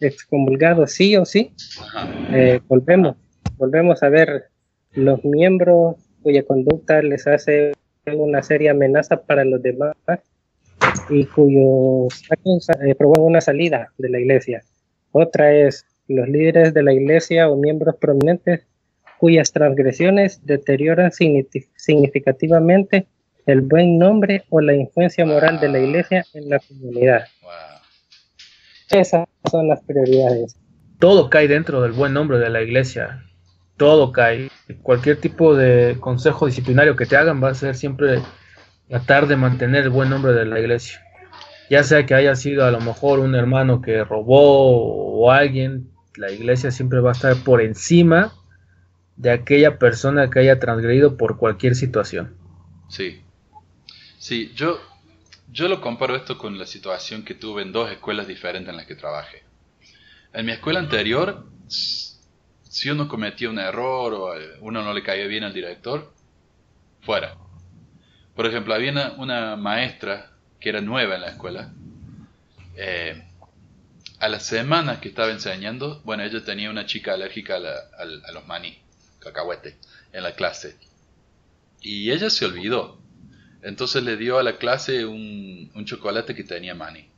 [0.00, 1.54] excomulgado sí o sí,
[2.66, 3.14] volvemos,
[3.56, 4.46] volvemos a ver
[4.90, 7.74] los miembros cuya conducta les hace
[8.12, 9.94] una seria amenaza para los demás
[11.08, 14.62] y cuyos actos eh, una salida de la iglesia.
[15.12, 18.66] Otra es los líderes de la iglesia o miembros prominentes
[19.18, 23.06] cuyas transgresiones deterioran signifi- significativamente
[23.46, 27.24] el buen nombre o la influencia moral de la iglesia en la comunidad.
[27.42, 29.00] Wow.
[29.00, 30.56] Esas son las prioridades.
[30.98, 33.22] Todo cae dentro del buen nombre de la iglesia.
[33.76, 34.48] Todo cae.
[34.82, 38.18] Cualquier tipo de consejo disciplinario que te hagan va a ser siempre
[38.88, 41.00] tratar de mantener el buen nombre de la iglesia.
[41.70, 46.30] Ya sea que haya sido a lo mejor un hermano que robó o alguien, la
[46.30, 48.32] iglesia siempre va a estar por encima
[49.16, 52.36] de aquella persona que haya transgredido por cualquier situación.
[52.88, 53.22] Sí.
[54.18, 54.80] Sí, yo,
[55.50, 58.86] yo lo comparo esto con la situación que tuve en dos escuelas diferentes en las
[58.86, 59.42] que trabajé.
[60.32, 65.26] En mi escuela anterior, si uno cometía un error o eh, uno no le caía
[65.26, 66.12] bien al director,
[67.02, 67.36] fuera.
[68.34, 71.72] Por ejemplo, había una, maestra que era nueva en la escuela.
[72.76, 73.22] Eh,
[74.18, 78.78] a las semanas que estaba enseñando, bueno, ella tenía una chica alérgica a, los maní,
[79.20, 79.78] cacahuete,
[80.12, 80.76] en la clase.
[81.80, 82.98] Y ella se olvidó.
[83.62, 87.08] Entonces le dio a la clase un, un chocolate que tenía maní.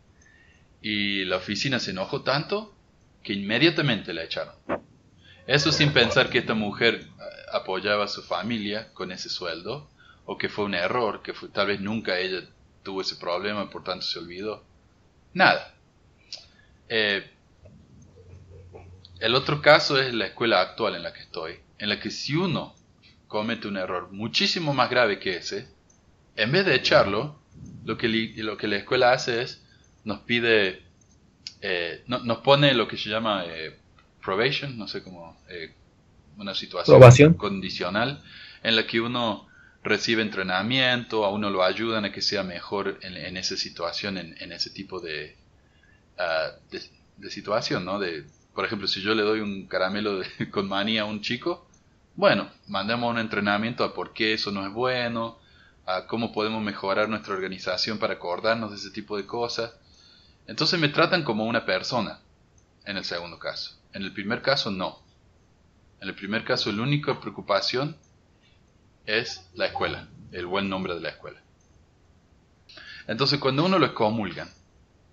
[0.83, 2.75] Y la oficina se enojó tanto
[3.23, 4.55] que inmediatamente la echaron.
[5.47, 7.07] Eso sin pensar que esta mujer eh,
[7.53, 9.89] apoyaba a su familia con ese sueldo,
[10.27, 12.41] o que fue un error, que fue- tal vez nunca ella
[12.83, 14.65] tuvo ese problema y por tanto se olvidó.
[15.35, 15.75] Nada.
[16.89, 17.25] Eh,
[19.21, 22.37] el otro caso es la escuela actual en la que estoy, en la que si
[22.37, 22.77] uno
[23.29, 25.69] comete un error muchísimo más grave que ese,
[26.37, 27.41] en vez de echarlo,
[27.85, 29.65] lo que, li- lo que la escuela hace es
[30.05, 30.83] nos pide,
[31.63, 33.81] eh, no- nos pone lo que se llama eh,
[34.25, 35.41] probation, no sé cómo,
[36.37, 37.35] una situación Probación.
[37.35, 38.23] condicional
[38.63, 39.46] en la que uno
[39.87, 44.53] recibe entrenamiento, a uno lo ayudan a que sea mejor en, en esa situación, en,
[44.53, 45.37] ese tipo de,
[46.19, 47.99] ah, de, situación, ¿no?
[47.99, 51.67] De, por ejemplo, si yo le doy un caramelo de- con maní a un chico,
[52.15, 55.39] bueno, mandamos un entrenamiento a por qué eso no es bueno,
[55.87, 59.73] a cómo podemos mejorar nuestra organización para acordarnos de ese tipo de cosas.
[60.47, 62.21] Entonces me tratan como una persona
[62.85, 63.79] en el segundo caso.
[63.93, 65.03] En el primer caso no.
[66.01, 67.97] En el primer caso la única preocupación
[69.07, 71.41] es la escuela, el buen nombre de la escuela.
[73.07, 74.51] Entonces cuando uno lo excomulgan,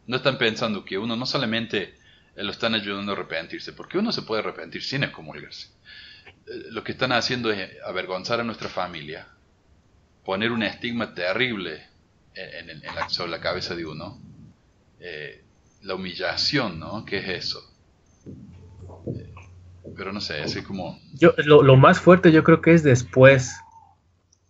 [0.07, 1.95] no están pensando que uno no solamente
[2.35, 5.69] eh, lo están ayudando a arrepentirse, porque uno se puede arrepentir sin excomulgarse.
[6.47, 9.27] Eh, Lo que están haciendo es avergonzar a nuestra familia,
[10.25, 11.87] poner un estigma terrible
[12.35, 14.19] en, la, sobre la cabeza de uno,
[14.99, 15.43] eh,
[15.83, 17.05] la humillación, ¿no?
[17.05, 17.69] ¿Qué es eso?
[19.95, 20.99] Pero no sé, así como...
[21.13, 23.53] Yo, lo, lo más fuerte yo creo que es después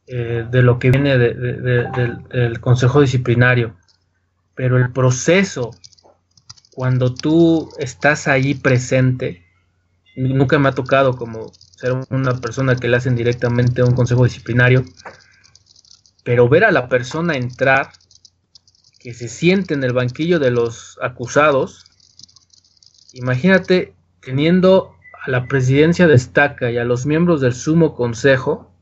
[0.08, 3.76] eh, de lo que viene de- de- de- del, del consejo disciplinario.
[4.56, 5.72] Pero el proceso,
[6.76, 9.44] cuando tú estás ahí presente,
[10.16, 14.86] nunca me ha tocado como ser una persona que le hacen directamente un consejo disciplinario,
[16.24, 17.92] pero ver a la persona entrar,
[19.00, 21.88] que se siente en el banquillo de los acusados,
[23.14, 24.96] imagínate teniendo
[25.26, 28.73] a la presidencia de Estaca y a los miembros del sumo consejo,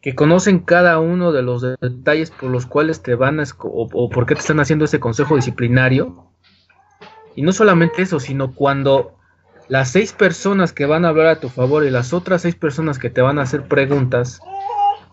[0.00, 4.10] que conocen cada uno de los detalles por los cuales te van a o, o
[4.10, 6.26] por qué te están haciendo ese consejo disciplinario.
[7.36, 9.16] Y no solamente eso, sino cuando
[9.68, 12.98] las seis personas que van a hablar a tu favor y las otras seis personas
[12.98, 14.40] que te van a hacer preguntas,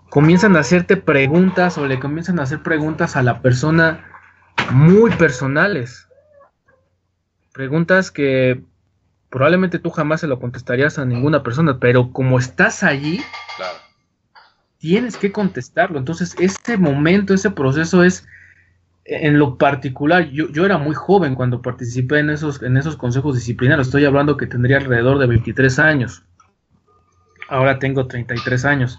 [0.09, 4.05] comienzan a hacerte preguntas o le comienzan a hacer preguntas a la persona
[4.71, 6.07] muy personales.
[7.53, 8.63] Preguntas que
[9.29, 13.21] probablemente tú jamás se lo contestarías a ninguna persona, pero como estás allí,
[13.57, 13.76] Claro.
[14.87, 15.99] Tienes que contestarlo.
[15.99, 18.25] Entonces, este momento, ese proceso es,
[19.03, 23.35] en lo particular, yo, yo era muy joven cuando participé en esos, en esos consejos
[23.35, 23.87] disciplinarios.
[23.87, 26.23] Estoy hablando que tendría alrededor de 23 años.
[27.49, 28.97] Ahora tengo 33 años.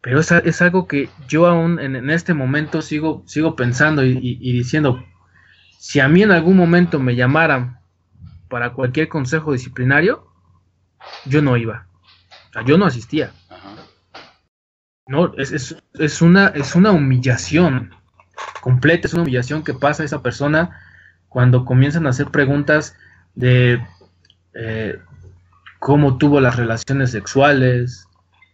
[0.00, 4.12] Pero es, es algo que yo aún en, en este momento sigo, sigo pensando y,
[4.12, 5.04] y- y diciendo,
[5.78, 7.80] si a mí en algún momento me llamaran
[8.48, 10.26] para cualquier consejo disciplinario,
[11.26, 11.86] yo no iba.
[12.50, 13.32] O sea, yo no asistía.
[15.06, 17.94] No, es, es, es, una, es una humillación
[18.60, 20.80] completa, es una humillación que pasa a esa persona
[21.28, 22.96] cuando comienzan a hacer preguntas
[23.34, 23.80] de
[24.54, 24.98] eh,
[25.78, 28.08] cómo tuvo las relaciones sexuales,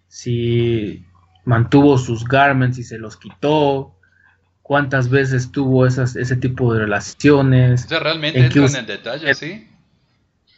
[0.09, 1.07] si
[1.45, 3.95] mantuvo sus garments y se los quitó,
[4.61, 7.87] cuántas veces tuvo esas, ese tipo de relaciones.
[7.87, 9.69] O sea, realmente En entran en detalle, ¿sí?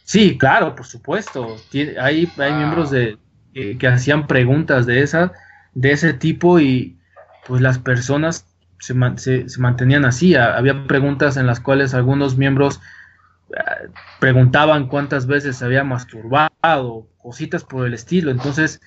[0.03, 1.57] Sí, claro, por supuesto.
[1.99, 3.17] Hay, hay miembros de,
[3.53, 5.31] que, que hacían preguntas de esa,
[5.75, 6.99] de ese tipo y
[7.47, 8.47] pues las personas
[8.79, 8.95] se,
[9.49, 10.35] se- mantenían así.
[10.35, 12.81] Ha- Había preguntas en las cuales algunos miembros
[13.51, 18.31] eh, preguntaban cuántas veces se había masturbado, cositas por el estilo.
[18.31, 18.81] Entonces,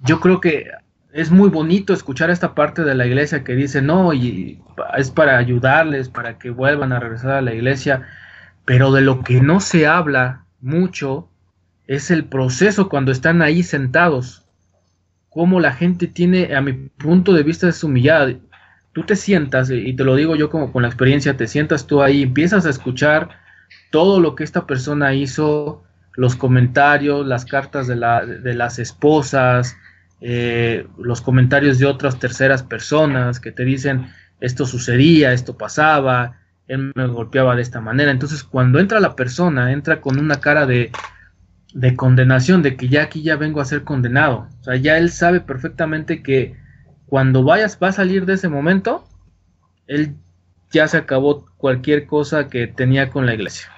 [0.00, 0.66] yo creo que
[1.12, 4.60] es muy bonito escuchar esta parte de la iglesia que dice, no, y
[4.96, 8.06] es para ayudarles, para que vuelvan a regresar a la iglesia,
[8.64, 11.30] pero de lo que no se habla mucho
[11.86, 14.43] es el proceso cuando están ahí sentados,
[15.34, 18.32] cómo la gente tiene, a mi punto de vista, es humillada.
[18.92, 22.02] Tú te sientas, y te lo digo yo como con la experiencia, te sientas tú
[22.02, 23.30] ahí, empiezas a escuchar
[23.90, 25.82] todo lo que esta persona hizo,
[26.14, 29.76] los comentarios, las cartas de, la, de las esposas,
[30.20, 34.06] eh, los comentarios de otras terceras personas que te dicen
[34.40, 38.10] esto sucedía, esto pasaba, él me golpeaba de esta manera.
[38.10, 40.92] Entonces, cuando entra la persona, entra con una cara de,
[41.74, 44.48] de condenación, de que ya aquí ya vengo a ser condenado.
[44.60, 46.56] O sea, ya él sabe perfectamente que
[47.06, 49.04] cuando vayas, va a salir de ese momento,
[49.86, 50.14] él
[50.70, 53.68] ya se acabó cualquier cosa que tenía con la iglesia.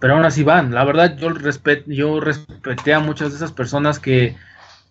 [0.00, 0.74] Pero aún así van.
[0.74, 4.36] La verdad, yo, respet, yo respeté a muchas de esas personas que,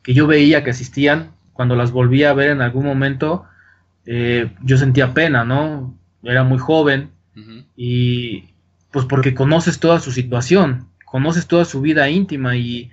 [0.02, 1.32] que yo veía que asistían.
[1.54, 3.46] Cuando las volví a ver en algún momento,
[4.06, 5.98] eh, yo sentía pena, ¿no?
[6.24, 7.12] Era muy joven
[7.76, 8.54] y
[8.92, 12.92] pues porque conoces toda su situación, conoces toda su vida íntima y,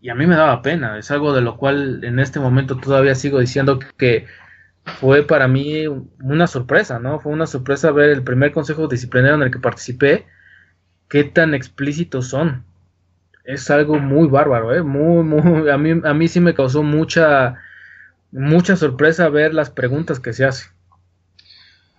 [0.00, 0.98] y a mí me daba pena.
[0.98, 4.26] Es algo de lo cual en este momento todavía sigo diciendo que
[4.84, 5.86] fue para mí
[6.20, 7.20] una sorpresa, ¿no?
[7.20, 10.26] Fue una sorpresa ver el primer consejo disciplinario en el que participé,
[11.08, 12.64] qué tan explícitos son.
[13.44, 14.82] Es algo muy bárbaro, ¿eh?
[14.82, 17.56] Muy, muy, a mí, a mí sí me causó mucha,
[18.30, 20.70] mucha sorpresa ver las preguntas que se hacen.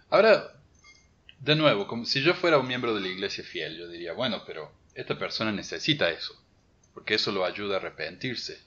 [0.10, 0.44] Ahora,
[1.40, 4.42] de nuevo, como si yo fuera un miembro de la iglesia fiel, yo diría, bueno,
[4.46, 6.34] pero esta persona necesita eso,
[6.94, 8.60] porque eso lo ayuda a arrepentirse.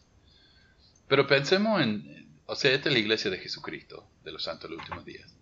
[1.09, 4.77] Pero pensemos en, o sea, esta es la iglesia de Jesucristo, de los santos de
[4.77, 5.35] los últimos días.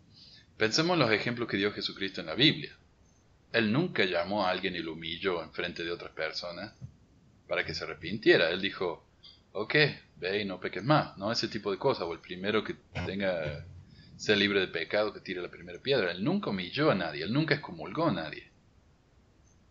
[0.57, 2.75] Pensemos en los ejemplos que dio Jesucristo en la Biblia.
[3.53, 6.73] Él nunca llamó a alguien y lo humilló en frente de otras personas
[7.49, 8.51] para que se arrepintiera.
[8.51, 9.07] Él dijo,
[9.53, 9.75] ok,
[10.17, 11.33] ve y no peques más, ¿no?
[11.33, 12.77] Ese tipo de cosas, o el primero que
[13.07, 13.67] tenga
[14.17, 16.13] sea libre de pecado que tire la primera piedra.
[16.13, 18.51] Él nunca humilló a nadie, él nunca excomulgó a nadie.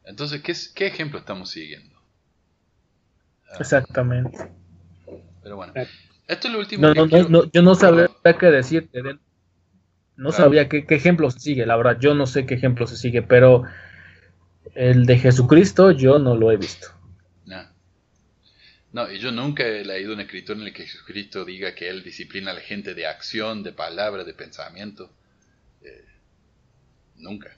[0.06, 1.96] Entonces, ¿qué, es- qué ejemplo estamos siguiendo?
[3.50, 4.38] Ah, Exactamente.
[5.44, 5.74] Pero bueno,
[6.28, 7.78] esto es lo último No, que no, no, quiero- no, yo no Perdón.
[8.40, 9.02] qué decirte.
[9.02, 9.20] de-
[10.18, 10.44] No Claro.
[10.46, 11.98] sabría qué, qué ejemplo se sigue, la verdad.
[12.00, 13.64] Yo no sé qué ejemplo se sigue, pero
[14.74, 16.88] el de Jesucristo yo no lo he visto.
[17.46, 17.64] No.
[18.94, 22.02] No, y yo nunca he leído un escritor en el que Jesucristo diga que él
[22.02, 25.12] disciplina a la gente de acción, de palabra, de pensamiento.
[25.82, 26.06] Eh,
[27.18, 27.56] nunca.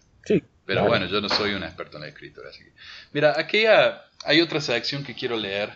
[0.68, 2.50] Pero bueno, yo no soy un experto en la escritura.
[2.50, 2.72] Así que...
[3.14, 5.72] Mira, aquí ah, hay otra sección que quiero leer.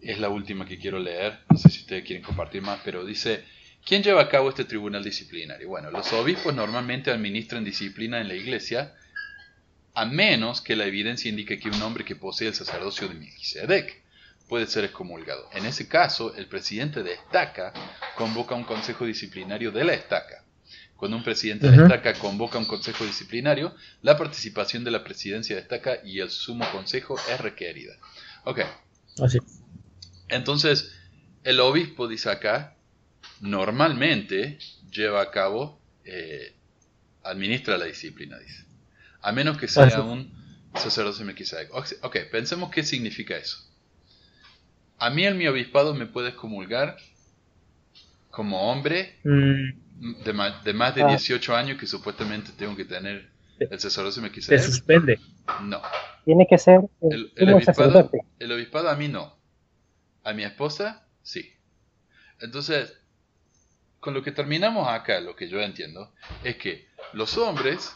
[0.00, 1.40] Es la última que quiero leer.
[1.50, 3.44] No sé si ustedes quieren compartir más, pero dice,
[3.84, 5.68] ¿quién lleva a cabo este tribunal disciplinario?
[5.68, 8.94] Bueno, los obispos normalmente administran disciplina en la iglesia,
[9.92, 14.02] a menos que la evidencia indique que un hombre que posee el sacerdocio de Melquisedec
[14.48, 15.50] puede ser excomulgado.
[15.52, 17.74] En ese caso, el presidente de estaca
[18.16, 20.42] convoca un consejo disciplinario de la estaca.
[21.02, 21.82] Cuando un presidente de la Ujú.
[21.82, 26.64] estaca convoca un consejo disciplinario, la participación de la presidencia de estaca y el sumo
[26.70, 27.98] consejo es requerida.
[28.44, 28.60] Ok,
[29.22, 29.38] Así.
[30.28, 30.92] entonces
[31.44, 32.76] el obispo dice acá,
[33.40, 34.58] normalmente
[34.90, 36.56] lleva a cabo, eh,
[37.24, 38.64] administra la disciplina, dice.
[39.22, 40.02] A menos que sea Así.
[40.02, 40.32] un
[40.74, 41.72] sacerdote Melquisedec.
[41.74, 43.58] Ok, Ok, pensemos qué significa eso.
[44.98, 46.96] A mí en mi obispado me puedes comulgar
[48.30, 49.81] como hombre Mm,
[50.24, 51.08] de, ma- de más de Ah.
[51.08, 54.60] 18 años que supuestamente tengo que tener el sacerdocio te Melquisedec.
[54.60, 55.20] suspende.
[55.62, 55.80] No.
[56.24, 59.36] Tiene que ser el, El, obispado, el obispado a mí no.
[60.24, 61.52] A mi esposa, sí.
[62.40, 62.92] Entonces,
[64.00, 67.94] con lo que terminamos acá, lo que yo entiendo, es que los hombres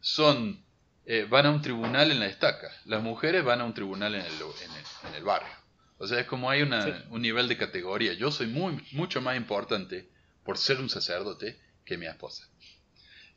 [0.00, 0.64] son
[1.06, 4.22] eh, van a un tribunal en la estaca, las mujeres van a un tribunal en
[4.22, 5.52] el, en el, en el barrio.
[5.98, 6.92] O sea, es como hay una, Sí.
[7.10, 8.14] un nivel de categoría.
[8.14, 10.08] Yo soy muy, mucho más importante
[10.44, 12.44] por ser un sacerdote que mi esposa.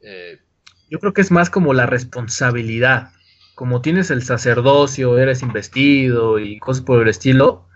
[0.02, 0.40] Eh,
[0.90, 3.12] Yo creo que es más como la responsabilidad.
[3.56, 7.68] Como tienes el sacerdocio, eres investido y cosas por el estilo,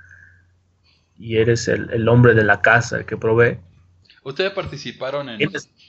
[1.17, 3.57] y eres el, el hombre de la casa, el que provee.
[4.23, 5.41] ¿Ustedes participaron en,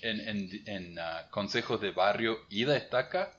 [0.02, 3.38] en, en- en, ah, consejos de barrio y de estaca?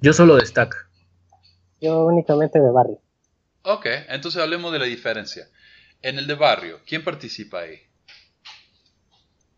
[0.00, 0.76] Yo solo destaco.
[1.80, 3.00] Yo únicamente de barrio.
[3.64, 5.50] Ok, entonces hablemos de la diferencia.
[6.02, 7.82] En el de barrio, ¿quién participa ahí?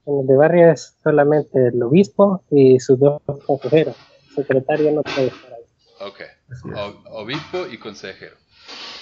[0.08, 3.94] En el de barrio es solamente el obispo y sus dos consejeros.
[4.36, 6.08] El secretario no puede estar ahí.
[6.08, 6.20] Ok,
[6.74, 8.36] o- obispo y consejero.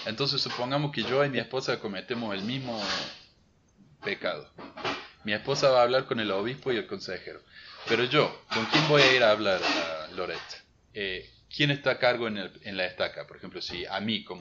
[0.05, 2.77] Entonces supongamos que yo y mi esposa cometemos el mismo
[4.03, 4.49] pecado.
[5.25, 7.41] Mi esposa va a hablar con el obispo y el consejero.
[7.89, 10.41] Pero yo, ¿con quién voy a ir a hablar, a Loret?
[10.93, 13.29] Eh, ¿Quién está a cargo en, el- en la estaca?
[13.29, 14.41] Por ejemplo, si a mí como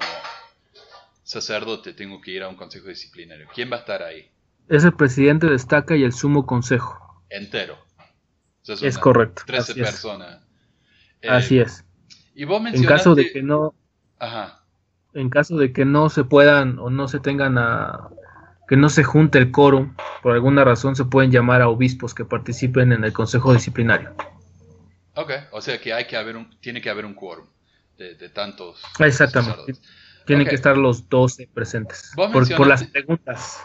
[1.24, 4.32] sacerdote tengo que ir a un consejo disciplinario, ¿quién va a estar ahí?
[4.70, 7.24] Es el presidente de estaca y el sumo consejo.
[7.30, 7.76] Entero.
[7.76, 9.90] O sea, son Es correcto, 13 así es.
[9.92, 10.42] personas.
[11.22, 11.84] Eh, Así es.
[12.34, 13.74] Y vos En caso de que no,
[14.20, 14.64] Ajá.
[15.14, 18.10] en caso de que no se puedan o no se tengan a
[18.68, 22.26] que no se junte el quórum, por alguna razón se pueden llamar a obispos que
[22.26, 24.14] participen en el consejo disciplinario.
[25.14, 27.46] Ok, o sea que hay que haber un, tiene que haber un quórum
[27.98, 29.52] de, de tantos Exactamente.
[29.60, 29.82] sacerdotes.
[30.26, 32.12] Tienen que estar los 12 presentes.
[32.16, 33.62] Por, por las preguntas.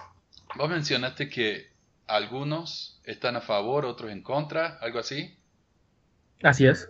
[0.56, 1.70] Vos mencionaste que
[2.06, 5.36] algunos están a favor, otros en contra, algo así.
[6.42, 6.88] Así es.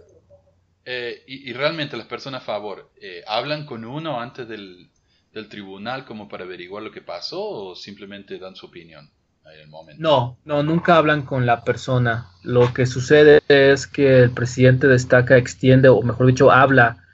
[0.84, 4.88] Eh, y, y realmente las personas a favor, eh, ¿hablan con uno antes del,
[5.32, 9.10] del tribunal como para averiguar lo que pasó o simplemente dan su opinión
[9.44, 10.02] en el momento?
[10.02, 12.28] No, no, nunca hablan con la persona.
[12.42, 17.04] Lo que sucede es que el presidente destaca, extiende, o mejor dicho, habla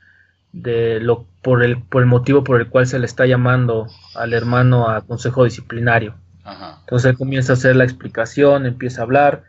[0.53, 4.33] de lo por el, por el motivo por el cual se le está llamando al
[4.33, 6.15] hermano a consejo disciplinario.
[6.47, 6.79] Ajá.
[6.81, 9.45] Entonces él comienza a hacer la explicación, empieza a hablar,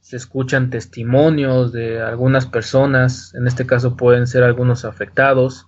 [0.00, 5.66] se escuchan testimonios de algunas personas, en este caso pueden ser algunos afectados.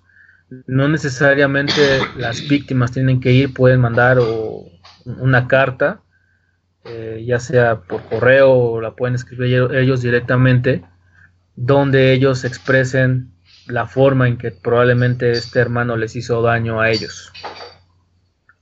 [0.67, 1.81] No necesariamente
[2.17, 4.65] las víctimas tienen que ir, pueden mandar o-
[5.05, 6.01] una carta,
[6.85, 10.83] eh, ya sea por correo o la pueden escribir ellos- directamente,
[11.57, 13.33] donde ellos expresen
[13.67, 17.31] la forma en que probablemente este hermano les hizo daño a ellos.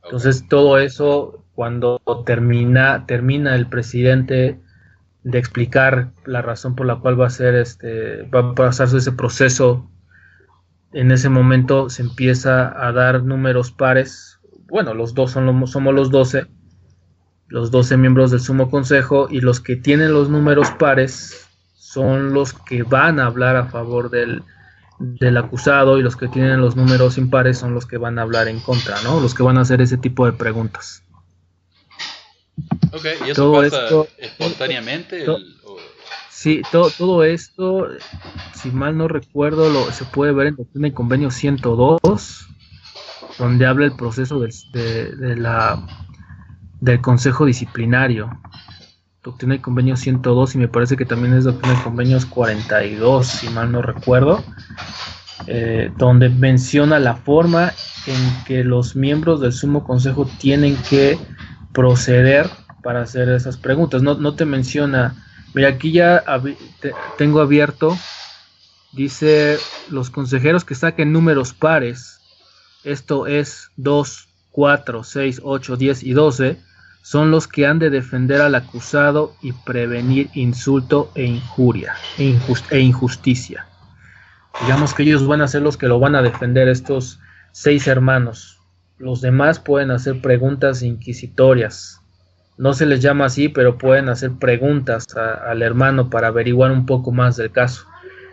[0.04, 4.60] Entonces todo eso, cuando termina, termina el presidente
[5.24, 9.10] de explicar la razón por la cual va a ser este, va a pasarse ese
[9.10, 9.90] proceso,
[10.92, 14.38] en ese momento se empieza a dar números pares.
[14.68, 16.46] Bueno, los dos son somos los 12,
[17.48, 21.44] los 12 miembros del sumo consejo, y los que tienen los números pares
[21.74, 24.44] son los que van a hablar a favor del,
[25.00, 28.46] del acusado y los que tienen los números impares son los que van a hablar
[28.46, 29.18] en contra, ¿no?
[29.18, 31.02] Los que van a hacer ese tipo de preguntas.
[32.92, 35.24] Ok, ¿y eso todo pasa esto- espontáneamente?
[35.24, 35.76] to- el- o-
[36.30, 37.88] Sí, to- todo esto,
[38.54, 42.46] si mal no recuerdo, lo, se puede ver en Doctrina y Convenio 102,
[43.38, 45.84] donde habla el proceso del, de, de la,
[46.80, 48.40] del Consejo Disciplinario.
[49.24, 53.48] Doctrina y Convenio 102 y me parece que también es Doctrina y Convenios 42, si
[53.48, 54.44] mal no recuerdo,
[55.48, 57.72] eh, donde menciona la forma
[58.06, 61.18] en que los miembros del Sumo Consejo tienen que
[61.72, 62.48] proceder
[62.82, 64.02] para hacer esas preguntas.
[64.02, 65.14] No, no te menciona
[65.54, 66.22] Mira, aquí ya
[67.16, 67.96] tengo abierto.
[68.92, 69.58] Dice
[69.90, 72.20] los consejeros que saquen números pares.
[72.84, 76.60] Esto es 2, 4, 6, 8, 10 y 12.
[77.02, 82.38] Son los que han de defender al acusado y prevenir insulto e injuria e,
[82.70, 83.66] e injusticia.
[84.60, 87.20] Digamos que ellos van a ser los que lo van a defender, estos
[87.52, 88.58] seis hermanos.
[88.98, 92.00] Los demás pueden hacer preguntas inquisitorias,
[92.58, 96.86] no se les llama así, pero pueden hacer preguntas a- al hermano para averiguar un
[96.86, 97.86] poco más del caso.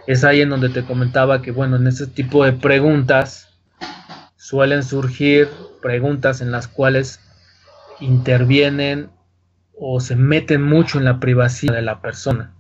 [0.08, 3.50] Es ahí en donde te comentaba que, bueno, en ese tipo de preguntas
[4.38, 5.50] suelen surgir
[5.82, 7.20] preguntas en las cuales
[8.00, 9.10] intervienen
[9.78, 12.54] o se meten mucho en la privacidad de la persona.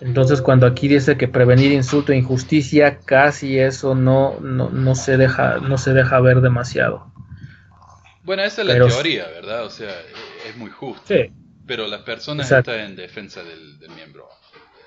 [0.00, 5.16] Entonces, cuando aquí dice que prevenir insulto e injusticia, casi eso no, no, no se
[5.16, 7.12] deja, no se deja ver demasiado.
[8.26, 9.64] Bueno, esa es la Pero- teoría, ¿verdad?
[9.64, 11.02] O sea, e- es muy justo.
[11.06, 11.32] Sí,
[11.66, 12.72] Pero las personas Exacto.
[12.72, 14.28] están en defensa del, del miembro,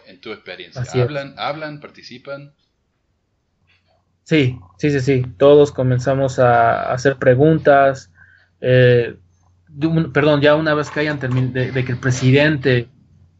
[0.07, 0.81] en tu experiencia.
[0.81, 1.03] Así es.
[1.05, 2.53] ¿Hablan, hablan, participan?
[4.23, 5.25] Sí, sí, sí, sí.
[5.37, 8.11] Todos comenzamos a hacer preguntas.
[8.61, 9.15] eh,
[9.83, 12.89] un- perdón, ya una vez que hayan terminado, de, de que el presidente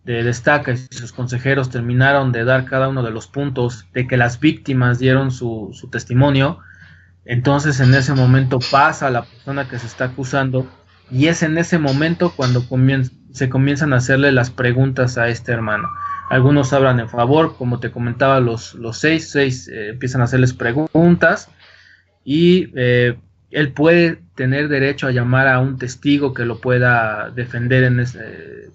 [0.06, 4.16] de Destaca y sus consejeros terminaron de dar cada uno de los puntos, de que
[4.16, 6.60] las víctimas dieron su, su testimonio,
[7.30, 10.68] entonces en ese momento pasa la persona que se está acusando
[11.12, 15.52] y es en ese momento cuando comien- se comienzan a hacerle las preguntas a este
[15.52, 15.88] hermano.
[16.30, 20.54] Algunos hablan en favor, como te comentaba, los, los seis, seis eh, empiezan a hacerles
[20.54, 21.50] preguntas
[22.24, 23.16] y eh,
[23.52, 28.70] él puede tener derecho a llamar a un testigo que lo pueda defender en ese,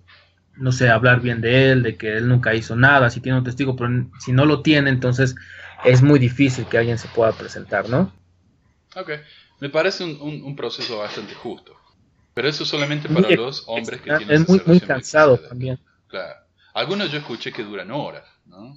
[0.56, 3.44] no sé, hablar bien de él, de que él nunca hizo nada, si tiene un
[3.44, 5.34] testigo, pero si no lo tiene, entonces
[5.84, 8.12] es muy difícil que alguien se pueda presentar, ¿no?
[8.96, 9.10] Ok,
[9.60, 11.76] me parece un, un, proceso bastante justo.
[12.34, 14.42] Pero eso solamente para los hombres que tienen...
[14.42, 15.78] Es muy, muy cansado también.
[16.08, 16.40] Claro.
[16.74, 18.76] Algunos yo escuché que duran horas, ¿no?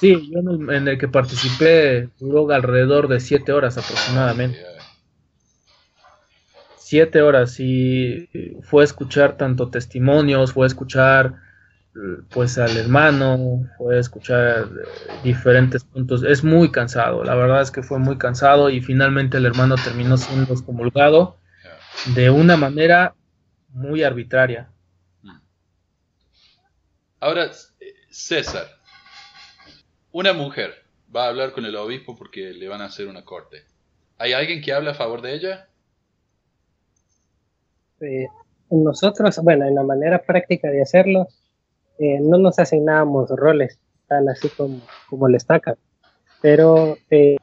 [0.00, 0.38] Sí, yo
[0.72, 4.58] en el, que participé duró alrededor de siete horas aproximadamente.
[6.78, 8.28] Siete horas y
[8.62, 11.43] fue a escuchar tanto testimonios, fue a escuchar
[12.30, 16.24] pues al hermano, fue a escuchar eh, diferentes puntos.
[16.24, 20.16] Es muy cansado, la verdad es que fue muy cansado y finalmente el hermano terminó
[20.16, 21.36] siendo excomulgado
[22.14, 23.14] de una manera
[23.68, 24.68] muy arbitraria.
[27.20, 27.50] Ahora,
[28.10, 28.66] César,
[30.12, 30.74] una mujer
[31.14, 33.64] va a hablar con el obispo porque le van a hacer una corte.
[34.18, 35.68] ¿Hay alguien que habla a favor de ella?
[38.00, 38.26] Eh,
[38.70, 41.28] nosotros, bueno, en la manera práctica de hacerlo,
[41.98, 45.76] eh, no nos asignábamos roles, tal así como, como le estaca,
[46.42, 47.36] pero eh,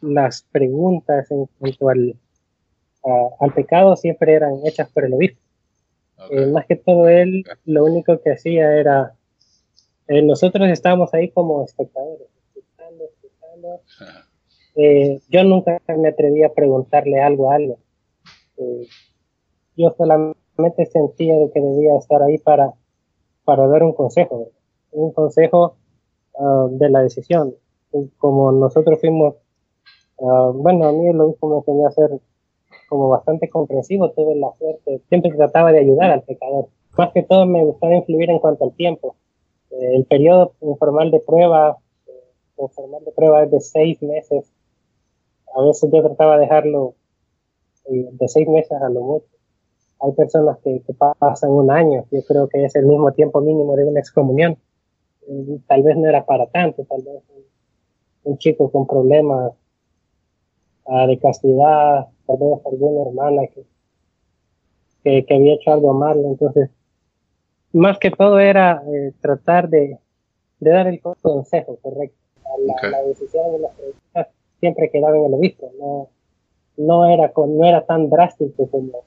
[0.00, 2.16] las preguntas en cuanto al,
[3.40, 5.40] al pecado siempre eran hechas por el obispo.
[6.52, 9.16] más que todo él, lo único que hacía era
[10.08, 13.80] eh, nosotros estábamos ahí como espectadores, escuchando, escuchando.
[14.78, 17.78] Eh, yo nunca me atreví a preguntarle algo a alguien.
[18.58, 18.86] Eh,
[19.74, 22.74] yo solamente sentía de que debía estar ahí para,
[23.46, 24.50] para dar un consejo,
[24.92, 25.76] un consejo
[26.38, 27.54] ah, de la decisión.
[28.18, 29.36] como nosotros fuimos,
[30.18, 32.10] uh, bueno, a mí lo mismo me enseñó a ser
[32.90, 36.68] como bastante comprensivo, tuve la suerte, siempre trataba de ayudar al pecador.
[36.98, 39.16] Más que todo me gustaba influir en cuanto al tiempo
[39.70, 42.12] el periodo informal de prueba, eh,
[42.58, 44.52] informal de prueba es de seis meses.
[45.54, 46.94] A veces yo trataba de dejarlo
[47.86, 49.35] eh, de seis meses a lo mucho.
[50.00, 50.82] Hay personas que,
[51.18, 54.58] pasan un año, yo creo que es el mismo tiempo mínimo de una excomunión.
[55.28, 57.22] Eh, tal vez no era para tanto, tal vez
[58.24, 59.52] un, chico con problemas
[60.86, 63.64] ah, de castidad, tal vez alguna hermana que,
[65.02, 66.70] que, que había hecho algo mal, entonces
[67.76, 69.98] más que todo era eh, tratar de,
[70.60, 72.16] dar el consejo correcto.
[72.82, 74.28] La, decisión de las preguntas
[74.60, 76.08] siempre quedaba en el obispo, no,
[76.78, 79.04] no, era, no era tan drástico como,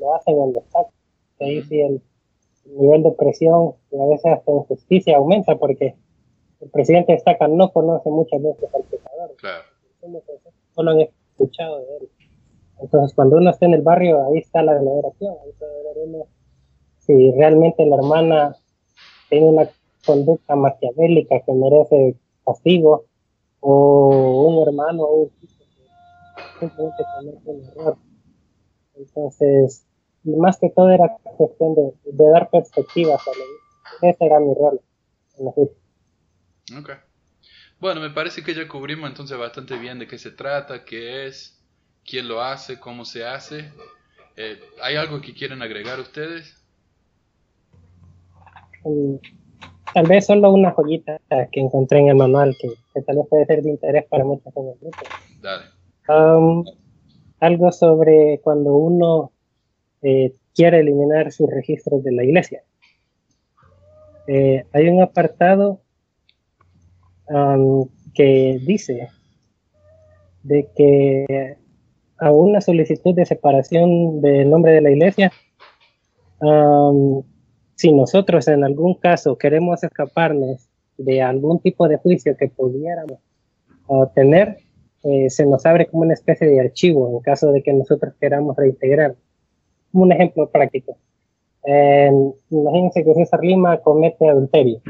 [0.00, 0.90] lo, hacen en los destaque.
[1.40, 2.02] Ahí sí el,
[2.66, 5.96] nivel de presión y a veces hasta injusticia aumenta porque
[6.60, 9.34] el presidente destaca no conoce muchas veces al pecador.
[9.36, 9.64] Claro.
[10.74, 12.08] Solo han escuchado de él.
[12.80, 16.26] Entonces, cuando uno está en el barrio, ahí está la deliberación, ahí puede ver uno
[16.98, 18.56] si realmente la hermana
[19.28, 19.68] tiene una
[20.06, 23.04] conducta maquiavélica que merece castigo,
[23.60, 25.64] o un hermano o un chico
[26.58, 27.96] que simplemente comete un error.
[28.94, 29.86] Entonces,
[30.24, 31.92] más que todo era cuestión de,
[32.32, 34.80] dar perspectivas a la Ese era mi rol
[35.38, 35.50] en la
[36.80, 36.90] Ok.
[37.80, 41.58] Bueno, me parece que ya cubrimos entonces bastante bien de qué se trata, qué es,
[42.04, 43.72] quién lo hace, cómo se hace.
[44.36, 46.56] Eh, ¿Hay algo que quieren agregar ustedes?
[49.94, 51.20] tal vez solo una joyita
[51.52, 52.68] que encontré en el manual que,
[53.02, 54.98] tal vez puede ser de interés para muchos en el grupo.
[56.08, 56.64] Um,
[57.40, 59.32] algo sobre cuando uno
[60.02, 62.62] eh, quiere eliminar sus registros de la iglesia.
[64.26, 65.80] Eh, hay un apartado
[68.12, 69.08] que dice
[70.42, 71.56] de que
[72.18, 75.30] a una solicitud de separación del nombre de la iglesia
[77.80, 80.68] si nosotros en algún caso queremos escaparnos
[80.98, 83.20] de algún tipo de juicio que pudiéramos
[84.14, 84.58] tener,
[85.02, 88.54] eh, se nos abre como una especie de archivo en caso de que nosotros queramos
[88.54, 89.16] reintegrar.
[89.92, 90.96] Un ejemplo práctico.
[92.50, 94.80] imagínense que César Lima comete adulterio.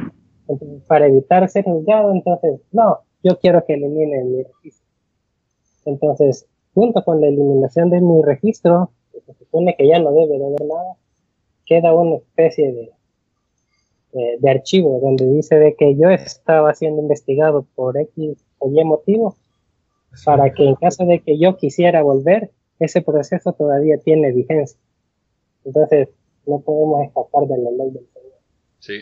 [0.87, 4.87] para evitar ser juzgado, entonces, no, yo quiero que eliminen mi registro.
[5.85, 8.91] Entonces, junto con la eliminación de mi registro,
[9.27, 10.97] se supone que ya no debe de haber nada,
[11.67, 12.91] queda una especie de,
[14.39, 19.37] de, archivo donde dice de que yo estaba siendo investigado por X o Y motivo
[20.25, 22.51] para que en caso de que yo quisiera volver,
[22.81, 24.79] ese proceso todavía tiene vigencia.
[25.71, 26.09] Entonces,
[26.47, 28.39] no podemos escapar de la ley del Señor.
[28.81, 29.01] Sí.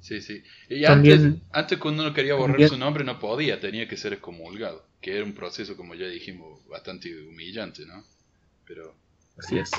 [0.00, 0.42] Sí, sí.
[0.68, 4.84] Y antes, antes cuando uno quería borrar su nombre no podía, tenía que ser excomulgado,
[5.00, 8.04] que era un proceso, como ya dijimos, bastante humillante, ¿no?
[8.66, 8.94] Pero...
[9.38, 9.70] Así es.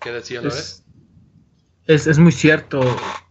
[0.00, 0.84] ¿Qué decía es,
[1.86, 2.80] es, es, muy cierto.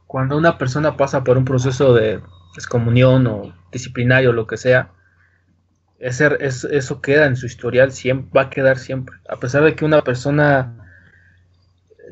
[0.06, 2.22] Cuando una persona pasa por un proceso de
[2.56, 4.92] excomunión o disciplinario, lo que sea,
[6.00, 9.18] ese, es, eso queda en su historial, siempre, va a quedar siempre.
[9.28, 10.76] A pesar de que una persona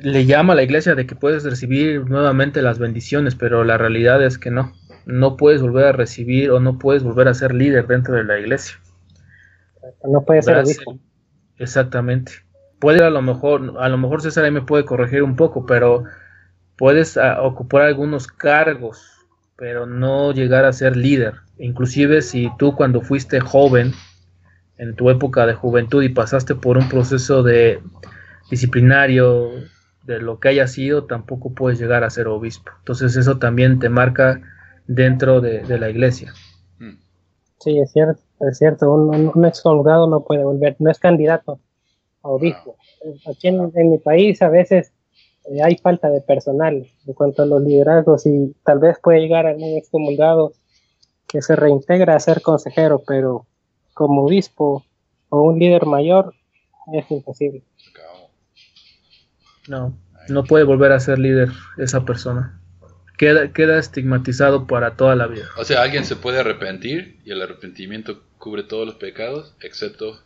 [0.02, 4.24] le llama a la iglesia de que puedes recibir nuevamente las bendiciones, pero la realidad
[4.24, 4.74] es que no,
[5.06, 8.40] no puedes volver a recibir o no puedes volver a ser líder dentro de la
[8.40, 8.78] iglesia.
[10.04, 11.00] No puede ser obispo.
[11.58, 12.34] Exactamente.
[12.80, 16.04] Puede a lo mejor, a lo mejor César ahí me puede corregir un poco, pero
[16.78, 19.17] puedes ah, ocupar algunos cargos,
[19.58, 21.36] pero no llegar a ser líder.
[21.58, 23.94] Inclusive si tú cuando fuiste joven,
[24.78, 27.82] en tu época de juventud y pasaste por un proceso de
[28.50, 29.50] disciplinario,
[30.04, 32.72] de lo que haya sido, tampoco puedes llegar a ser obispo.
[32.80, 34.42] Entonces eso también te marca
[34.88, 36.34] dentro de, la iglesia.
[37.60, 38.94] Sí, es cierto, es cierto.
[38.94, 41.60] Un, un ex no puede volver, no es candidato
[42.24, 42.78] a obispo.
[43.30, 44.94] Aquí en, mi país a veces
[45.50, 49.46] eh, hay falta de personal en cuanto a los liderazgos y tal vez puede llegar
[49.46, 50.54] a algún excomulgado
[51.28, 53.46] que se reintegra a ser consejero, pero
[53.94, 54.86] como obispo
[55.30, 56.34] o un líder mayor
[56.94, 57.64] es imposible.
[59.68, 59.94] No,
[60.30, 62.62] no puede volver a ser líder esa persona.
[63.18, 65.46] Queda, queda estigmatizado para toda la vida.
[65.58, 70.22] O sea, alguien se puede arrepentir y el arrepentimiento cubre todos los pecados, excepto...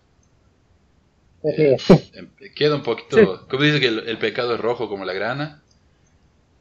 [1.44, 3.48] Em, queda un poquito...
[3.48, 5.62] Como dice que el, pecado es rojo como la grana?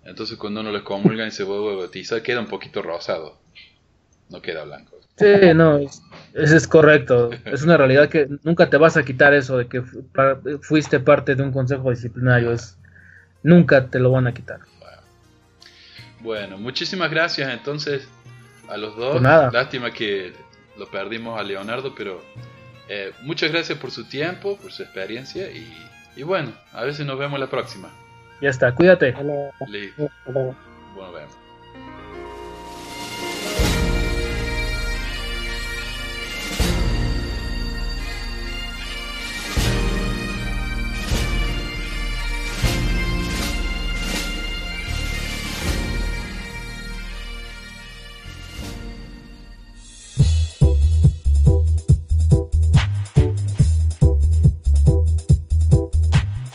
[0.05, 3.39] Entonces cuando uno lo comulga y se vuelve a bautizar, queda un poquito rosado.
[4.31, 4.97] No queda blanco.
[5.17, 7.31] Sí, no, eso es correcto.
[7.45, 9.83] Es una realidad que nunca te vas a quitar eso de que
[10.63, 12.53] fuiste parte de un consejo disciplinario.
[12.53, 12.79] Es,
[13.43, 14.61] nunca te lo van a quitar.
[16.21, 18.09] Bueno, muchísimas gracias entonces
[18.69, 19.13] a los dos.
[19.13, 19.51] Pues nada.
[19.53, 20.33] Lástima que
[20.79, 22.23] lo perdimos a Leonardo, pero
[22.93, 25.73] eh, muchas gracias por su tiempo, por su experiencia y,
[26.17, 27.89] y, bueno, a veces nos vemos la próxima.
[28.43, 29.15] Ya está, cuídate.
[29.69, 30.11] Listo.
[30.27, 30.57] Bueno,
[31.13, 31.40] vemos.